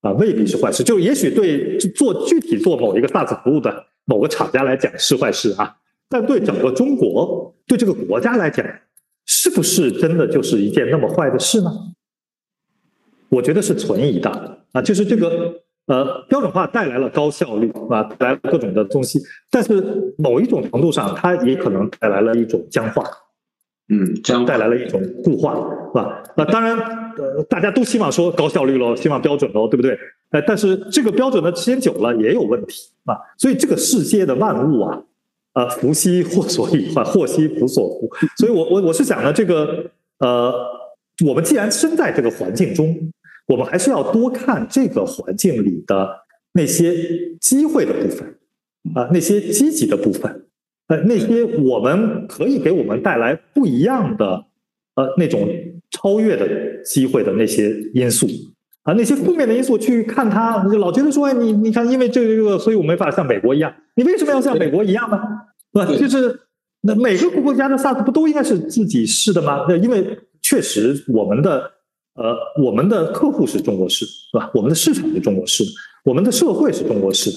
[0.01, 5.75] 啊，未必是坏事，就也许对做具体做某一个 SaaS 服务的某个厂家来讲是坏事啊，
[6.09, 8.65] 但对整个中国对这个国家来讲，
[9.25, 11.71] 是不是真的就是一件那么坏的事呢？
[13.29, 14.29] 我觉得是存疑的
[14.71, 15.63] 啊，就是这个。
[15.87, 23.01] 呃，标准化带来了高效率，啊，带来了各种的东西，但是某一种程度上，它也可能带来了一种僵化，
[23.89, 26.23] 嗯，僵带来了一种固化，是吧？
[26.35, 29.97] 那当然，呃，大家都希望说高效率喽，希望标准喽，对不对？
[30.31, 33.15] 呃，但是这个标准呢，时间久了也有问题啊。
[33.37, 35.01] 所以这个世界的万物啊，
[35.53, 38.09] 呃，福兮祸所倚，啊，祸兮福所伏。
[38.37, 39.85] 所以我我我是想呢，这个
[40.19, 40.53] 呃，
[41.25, 42.95] 我们既然身在这个环境中。
[43.49, 46.09] 我们还是要多看这个环境里的
[46.51, 46.93] 那些
[47.39, 48.35] 机会的部分，
[48.93, 50.46] 啊，那些积极的部分，
[50.87, 54.45] 呃，那些我们可以给我们带来不一样的，
[54.95, 55.47] 呃，那种
[55.91, 56.47] 超越的
[56.83, 58.27] 机会的那些因素，
[58.83, 63.73] 啊，那些负面的因素去看它，就老觉得说，哎你你看，因为这个，所以我没法像美国一样。
[63.95, 65.19] 你为什么要像美国一样呢？
[65.73, 65.91] 对吧？
[65.93, 66.39] 就是
[66.81, 69.65] 那每个国家的 SaaS 不都应该是自己试的吗？
[69.81, 71.71] 因为确实我们的。
[72.19, 74.49] 呃，我们的客户是中国式，是吧？
[74.55, 75.63] 我们的市场是中国式，
[76.03, 77.29] 我们的社会是中国式，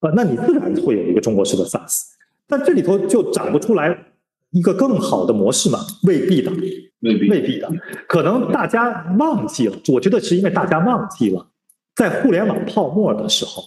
[0.00, 2.00] 呃，那你自然会有一个中国式的 SaaS，
[2.46, 4.06] 但这里头就长不出来
[4.50, 5.78] 一个更好的模式嘛？
[6.02, 6.50] 未必的，
[7.00, 7.28] 未必。
[7.28, 7.70] 未必的，
[8.08, 11.46] 可能大家忘记了，我觉得是因为大家忘记了，
[11.94, 13.62] 在互联网泡沫的时候，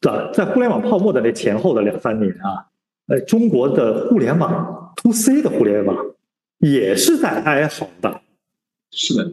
[0.00, 2.66] 在在互联网泡沫的那前后的两三年啊，
[3.08, 5.96] 呃，中国的互联网 to C 的互联网
[6.58, 8.20] 也是在哀嚎的，
[8.92, 9.32] 是的，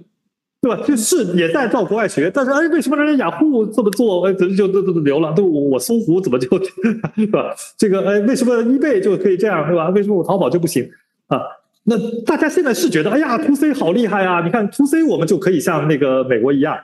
[0.62, 0.80] 对吧？
[0.86, 5.34] 就是也在照国外学，但是哎，为什么人家雅虎这么做，哎，就就就就流了？
[5.34, 6.47] 对，我我搜狐怎么就，
[7.16, 7.53] 对吧？
[7.78, 9.89] 这个哎，为什么 eBay 就可以这样，对吧？
[9.89, 10.88] 为什么我淘宝就不行
[11.28, 11.39] 啊？
[11.84, 14.41] 那大家现在是觉得，哎呀，to C 好厉害啊！
[14.45, 16.78] 你看 to C 我们就可以像那个美国一样，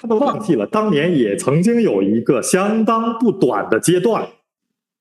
[0.00, 4.26] 他们忘记了当年也曾经有一个相当不短的阶段，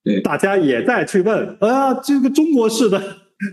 [0.03, 3.01] 对大家也在去问，啊，这个中国式的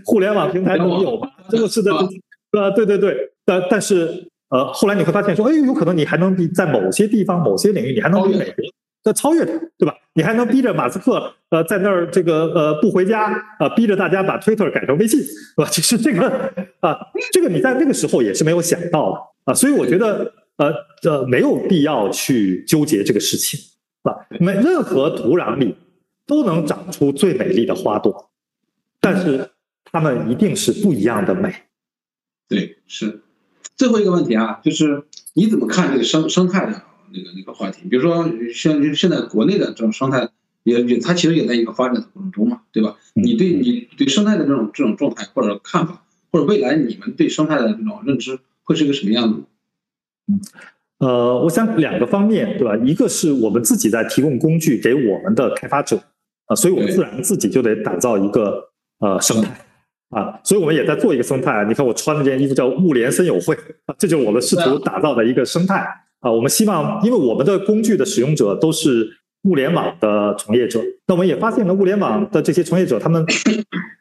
[0.05, 1.27] 互联网平台能有吗？
[1.49, 1.91] 中国式的，
[2.51, 8.63] 呃，对对对，但但是呃，后来你会发现说，哎，有可能你还能比在某些地方、某些领域，你还能比美国
[9.03, 9.95] 的超越它，对吧？
[10.13, 15.19] 你还能逼着马斯克，呃，在那儿这个呃不回家呃、逼着大家把 Twitter 改成微信，
[15.55, 15.69] 对吧？
[15.73, 16.29] 其实这个
[16.81, 16.95] 啊，
[17.31, 20.71] 这个你在那个时候也是没有想到的啊，所以我觉得呃
[21.09, 23.65] 呃没有必要去纠结这个事情，是
[24.03, 24.15] 吧？
[24.39, 25.75] 每任何土壤里
[26.27, 28.29] 都能长出最美丽的花朵，
[29.01, 29.49] 但是
[29.91, 31.51] 它们一定是不一样的美。
[32.47, 33.22] 对，是。
[33.75, 35.03] 最后一个问题啊，就是
[35.33, 37.87] 你怎么看这个生生态的那个那个话题？
[37.89, 40.29] 比如说像现在国内的这种生态，
[40.63, 42.95] 也也它其实也在一个发展的过程中嘛，对吧？
[43.13, 49.43] 你对你对生态的这种这种状态或者看法，或者未来你们对生态的这种认知会是一个什么样子？
[50.99, 52.77] 呃，我想两个方面，对吧？
[52.77, 56.01] 一个是我们自己在提供工具给我们的开发者
[56.45, 58.69] 啊、所以我们自然自己就得打造一个
[58.99, 59.65] 呃生态
[60.13, 61.65] 啊，所以我们也在做一个生态。
[61.67, 63.55] 你看我穿的这件衣服叫物联森友会
[63.85, 65.85] 啊，这就是我们试图打造的一个生态
[66.19, 66.31] 啊。
[66.31, 69.07] 我们希望，因为我们的工具的使用者都是
[69.43, 73.25] 物联网的从业者，那我们也发现了物联网的这些从业者，他们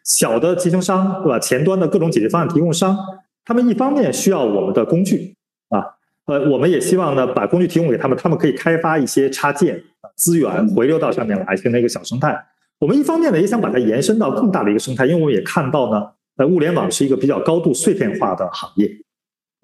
[0.04, 1.38] 小的集成商，对吧？
[1.38, 2.96] 前端的各种解决方案提供商，
[3.44, 5.34] 他们一方面需要我们的工具
[5.70, 5.82] 啊。
[6.26, 9.82] 呃，我们也希望呢，把工具提供给他们，他们可以开发一些插件、
[10.14, 12.38] 资源回流到上面来，形成一个小生态。
[12.82, 16.04] 我们一方面呢，也想把它延伸到更大的一个生态，因为我们也看到呢，
[16.36, 18.90] 呃，物联网是一个比较高度碎片化的行业，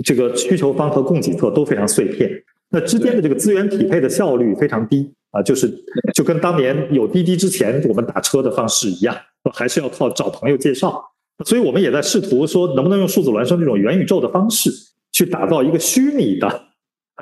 [0.05, 2.31] 这个需求方和供给侧都非常碎片，
[2.71, 5.69] 那之间的这个资源匹配的效率非常低啊，就是
[6.15, 9.17] 就跟当年有滴滴之前我们打车的方式一样，
[9.53, 11.05] 还是要靠找朋友介绍。
[11.45, 14.71] 所以我们也在试图说，能不能用数字孪生这种元宇宙的方式。
[15.11, 16.67] 去打造一个虚拟的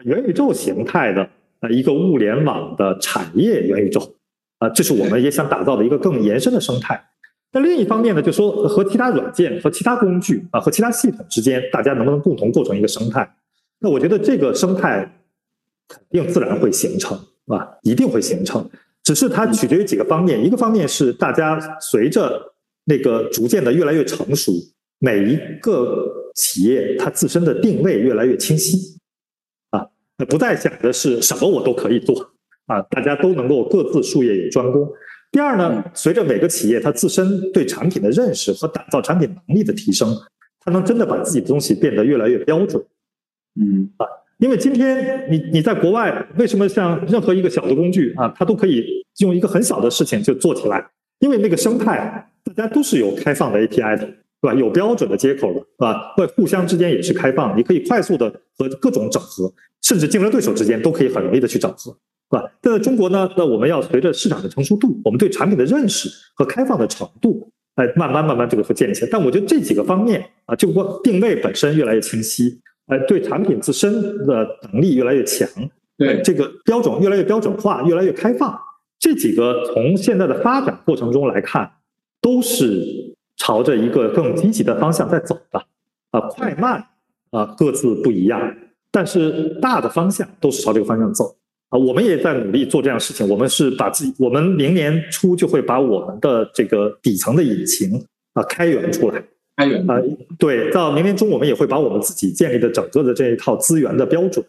[0.05, 1.27] 元宇宙形态的
[1.61, 4.03] 呃一个物联网的产业元宇宙
[4.59, 7.03] 啊，这是我们也想打造的一个更延伸的生态。
[7.53, 13.37] 那另一方面呢，就说和其他软件和其他工具啊和其他系统之间，大家能不能共同构成一个生态？
[13.79, 15.21] 那我觉得这个生态
[15.89, 18.69] 肯定自然会形成啊，一定会形成。
[19.03, 22.55] 只是它取决于几个方面，一个方面是大家随着
[22.85, 24.53] 那个逐渐的越来越成熟，
[24.99, 26.25] 每一个。
[26.37, 28.99] 企业它自身的定位越来越清晰，
[29.71, 29.89] 啊，
[30.29, 32.33] 不再想的是什么我都可以做，
[32.67, 34.89] 啊，大家都能够各自术业有专攻。
[35.33, 40.09] 第二呢，随着每个企业它自身对产品的认识和打造产品能力的提升，
[40.61, 42.83] 它能真的把自己的东西变得越来越标准。
[43.61, 44.07] 嗯啊，
[44.39, 48.85] 因为今天你你在国外，为什么像任何一个小的工具啊，它都可以
[49.19, 50.87] 用一个很小的事情就做起来？
[51.21, 54.09] 因为那个生态大家都是有开放的 API 的。
[54.39, 54.55] 对吧？
[54.55, 56.12] 有标准的接口的，是吧？
[56.14, 59.51] 会互相之间也是开放，你可以快速的和各种整合，
[59.81, 61.97] 甚至竞争对手之间都可以很容易的去整合，
[62.31, 62.45] 是吧？
[62.61, 69.09] 但在中国呢，那我们要随着市场的成熟度，我们对产品的认识和开放的程度，哎，慢慢慢慢这个会建立起来。
[69.11, 73.93] 但我觉得这几个方面啊，就光定位本身越来越清晰，哎，对产品自身
[74.27, 75.49] 的能力越来越强，
[75.96, 78.59] 对这个标准越来越标准化，越来越开放，
[78.99, 81.71] 这几个从现在的发展过程中来看，
[82.21, 83.14] 都是。
[83.38, 85.63] 朝着一个更积极的方向在走的，
[86.11, 86.83] 啊，快慢
[87.30, 88.57] 啊各自不一样，
[88.91, 91.37] 但是大的方向都是朝这个方向走
[91.71, 91.79] 啊。
[91.79, 93.29] 我们也在努力做这样的事情。
[93.29, 99.22] 我们是把自己，我们明年初就会把我们的这个底层的引擎啊开源出来，
[99.57, 100.01] 开源啊，
[100.38, 104.45] 对，到明年中我们也会把我们自己建立的整个的这一套资源的标准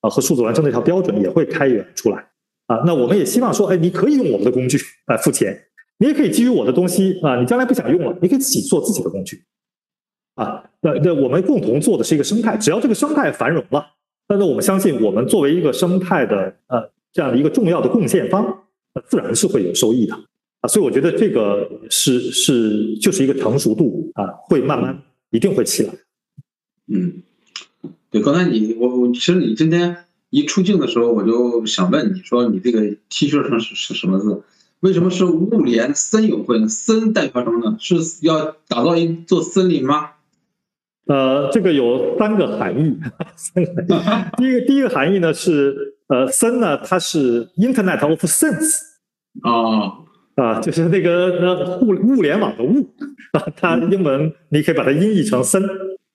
[0.00, 2.18] 啊和数字孪生这套标准也会开源出来
[2.66, 2.82] 啊。
[2.86, 5.64] 那我们也希望说，哎，你可以用我们的工具来付钱。
[5.98, 9.40] 你也可以基于我的东西啊，你将来不想用了，你可以自己做自己的工具，
[10.34, 13.86] 啊，那那我们共同做的是一个生态，只要这个生态繁荣了，
[14.32, 18.62] 那那我们相信我们作为一个生态的呃这样的一个重要的贡献方，
[18.94, 20.14] 那自然是会有收益的
[20.62, 25.92] 啊，所以我觉得这个是是就是一个成熟度啊，会慢慢一定会起来。
[26.86, 27.22] 嗯，
[28.10, 29.98] 对，刚才你我我其实你今天
[30.30, 32.80] 一出镜的时候，我就想问你说你这个
[33.10, 34.42] T 恤上是是什么字？
[34.80, 36.68] 为什么是物联森友会呢？
[36.68, 37.76] 森代表什么呢？
[37.78, 37.96] 是
[38.26, 40.11] 要打造一座森林吗？
[41.12, 42.98] 呃，这个有三个含义。
[44.38, 45.76] 第一个第一个含义呢是，
[46.08, 48.78] 呃，森呢它是 Internet of Things
[49.42, 49.92] 啊
[50.36, 52.88] 啊，就是那个那物物联网的物
[53.32, 55.62] 啊，它英文你可以把它音译成森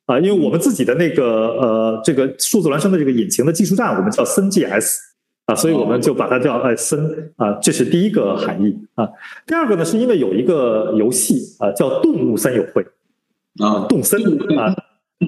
[0.08, 1.26] 啊，因为我们自己的那个
[1.60, 4.98] 呃这个数字孪生的这个引擎的技术站，我们叫森 GS
[5.46, 9.08] 啊，所以我们就把它叫呃森啊，这是第一个含义啊。
[9.46, 12.84] 第二个呢，是因为有一个游戏啊叫动物森友会。
[13.60, 14.22] 啊，动森
[14.56, 14.72] 啊，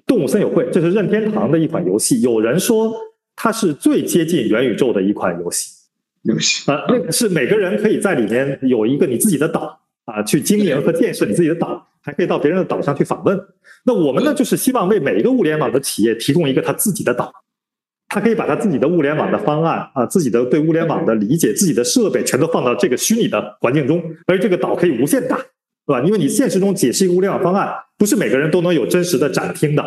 [0.05, 2.21] 动物森友会，这是任天堂的一款游戏。
[2.21, 2.93] 有人说
[3.35, 5.71] 它是最接近元宇宙的一款游戏。
[6.23, 13.39] 游戏啊，那是每个人可以在里面有一个你自己的岛啊，去经营和建设你自己的岛，还可以到别人的岛上去访问。
[13.85, 17.31] 那我们呢，就是希望为每一个物联网的企业提供一个他自己的岛，
[18.09, 25.39] 他可以把他自己的物联网的方案啊，自己的对物联网的理解，自己的设备全都放到这个虚拟的环境中，而这个岛可以无限大，
[25.89, 26.05] 对吧？
[26.05, 27.73] 因为你现实中解释一个物联网方案。
[27.97, 29.83] 不是每个人都能有真实的展厅的，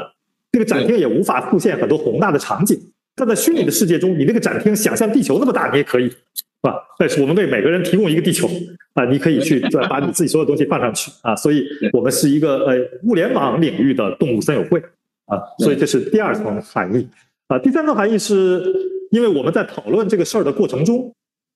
[0.52, 2.78] 这个展厅也无法复现很多宏大的场景。
[3.16, 6.74] 但在虚拟的世界中，你那个展厅想象地球那么大，你也可以，是吧？
[6.98, 8.46] 但是我们为每个人提供一个地球
[8.92, 9.58] 啊，你可以去
[9.88, 11.34] 把你自己所有东西放上去啊。
[11.34, 11.64] 所以
[11.94, 14.78] 我们是一个呃物联网领域的动物森友会
[15.24, 17.08] 啊，所以这是第二层含义
[17.48, 17.58] 啊。
[17.58, 18.62] 第三层含义是
[19.10, 21.10] 因为我们在讨论这个事儿的过程中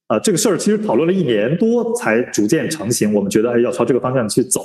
[0.09, 4.61] 啊，这个事儿其实讨论了一年多才逐渐成型，我们觉得哎要朝这个方向去走。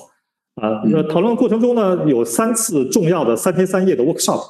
[0.61, 4.41] 啊，那讨论过程中呢，有三次重要的三天三夜的 workshop。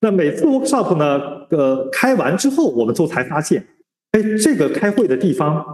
[0.00, 1.20] 那每次 workshop 呢，
[1.50, 3.64] 呃，开完之后，我们都才发现，
[4.10, 5.64] 哎，这个开会的地方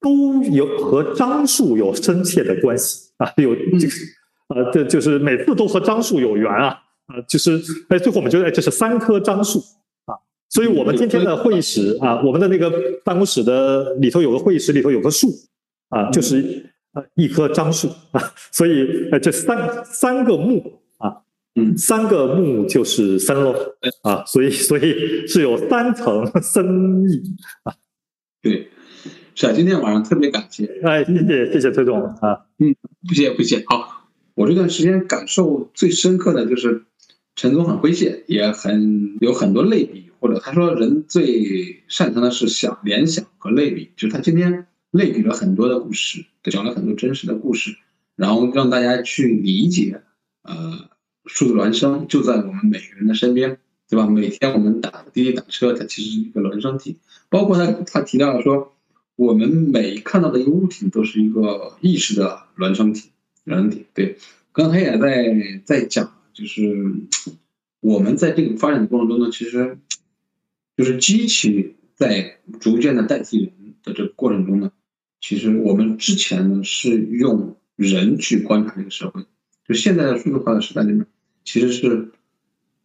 [0.00, 3.92] 都有和樟树有深切的关系啊，有这个，
[4.48, 6.68] 呃，这就是每次都和樟树有缘啊，
[7.08, 7.60] 啊，就是
[7.90, 9.64] 哎，最后我们觉得这是三棵樟树啊，
[10.48, 12.72] 所以我们今天的会议室啊，我们的那个
[13.04, 15.28] 办公室的里头有个会议室，里头有棵树
[15.88, 16.36] 啊，就是
[16.92, 17.04] 呃。
[17.14, 18.20] 一棵樟树啊，
[18.52, 21.20] 所以呃，这三三个木啊，
[21.54, 23.54] 嗯，三个木就是森喽
[24.02, 27.22] 啊，所以所以是有三层森意
[27.64, 27.74] 啊。
[28.40, 28.68] 对，
[29.34, 32.74] 是啊，今天晚上特别感谢，哎，谢谢谢谢崔总啊，嗯，
[33.06, 33.62] 不谢不谢。
[33.66, 36.84] 好，我这段时间感受最深刻的就是
[37.34, 44.66] 陈总很诙谐，也很有很多类比，或者他说人最擅长的是想联想和类比，就是他今天。
[44.92, 47.76] 类比了很多的故事，讲了很多真实的故事，
[48.14, 50.00] 然后让大家去理解，
[50.42, 50.88] 呃，
[51.26, 53.58] 数字孪生就在我们每个人的身边，
[53.90, 54.06] 对吧？
[54.06, 56.96] 每天我们打滴滴打车，它其实是一个孪生体。
[57.28, 58.74] 包括他他提到了说，
[59.16, 63.10] 我们每看到的一个物体都是一个意识的孪生体，
[63.44, 63.84] 孪生体。
[63.92, 64.16] 对，
[64.52, 66.94] 刚才也在在讲，就是
[67.80, 69.76] 我们在这个发展的过程中呢，其实
[70.76, 74.72] 就是机器在逐渐的代替人的这个过程中呢。
[75.20, 79.24] 其实我们之前呢是用人去观察这个社会，
[79.66, 81.06] 就现在的数字化的时代里面，
[81.44, 82.10] 其实是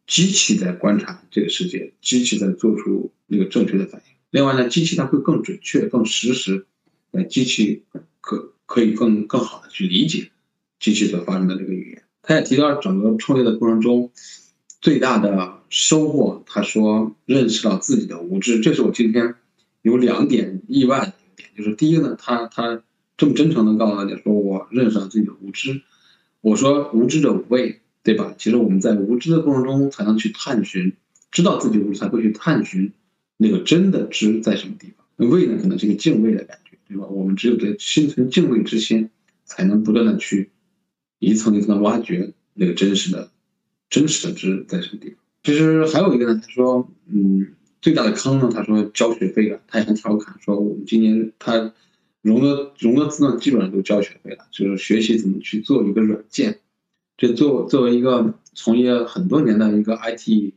[0.08, 4.16] 机器在观察这个世界，机器在做出那个正确的反应。
[4.32, 6.66] 另外呢，机器它会更准确、更实时，
[7.12, 7.84] 呃，机器
[8.22, 10.32] 可可以更更好的去理解
[10.80, 12.04] 机器所发生的这个语言。
[12.24, 14.12] 他也提到整个创业的过程中
[14.80, 19.36] 最大的收获，他说认识到自己的无知，这是我今天
[19.82, 21.50] 有两点意外的点。
[21.58, 22.84] 就是第一个呢，他他
[23.16, 25.82] 这么真诚的告诉大家说，我认识到自己的无知。
[26.42, 28.36] 我说无知者无畏，对吧？
[28.38, 30.92] 其实我们在无知的过程中，才能去探寻，
[31.32, 32.92] 知道自己无知，才会去探寻
[33.38, 35.06] 那个真的知在什么地方。
[35.16, 37.06] 那畏呢，可能是一个敬畏的感觉，对吧？
[37.06, 39.10] 我们只有在心存敬畏之心，
[39.46, 40.50] 才能不断的去
[41.20, 43.32] 一层一层的挖掘那个真实的、
[43.90, 45.18] 真实的知在什么地方。
[45.44, 47.54] 其实还有一个呢，他说，嗯。
[47.82, 48.52] 最大的坑呢？
[48.54, 51.74] 他说交学费了，他也很调侃说我们今年他
[52.22, 56.60] 融的融的资呢，基本上都交学费了，就是学习怎么去做一个软件。
[57.18, 60.54] 这作作为一个从业很多年的一个 IT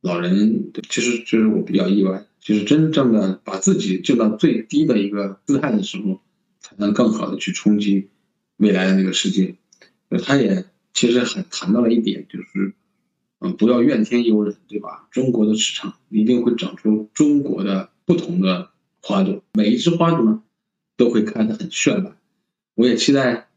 [0.00, 6.22] 老人，其实其实我比较意外，就是真正的把自己降到最低的一个姿态的时候，
[6.60, 8.08] 才能更好的去冲击
[8.56, 9.56] 未来的那个世界。
[10.24, 10.64] 他也
[10.94, 12.72] 其实很谈到了一点，就是。
[13.44, 15.06] 嗯，不要怨天尤人，对吧？
[15.10, 18.70] 中国的市场一定会长出中国的不同的
[19.02, 20.42] 花朵，每一枝花朵呢，
[20.96, 22.16] 都会开得很绚烂。
[22.74, 23.48] 我也期待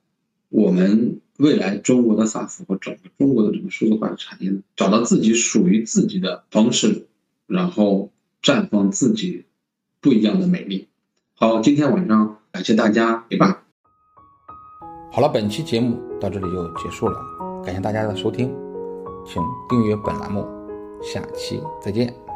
[0.49, 7.07] 我们未来中国的 SaaS 和整个中国的这个数字化的产业呢，找到自己属于自己的方式，
[7.47, 8.11] 然后
[8.43, 9.45] 绽放自己
[10.01, 10.89] 不一样的美丽。
[11.35, 13.63] 好，今天晚上感谢大家陪伴。
[15.13, 17.17] 好了，本期节目到这里就结束了，
[17.63, 18.66] 感谢大家的收听。
[19.27, 20.47] 请订阅本栏目，
[21.01, 22.26] 下期再见。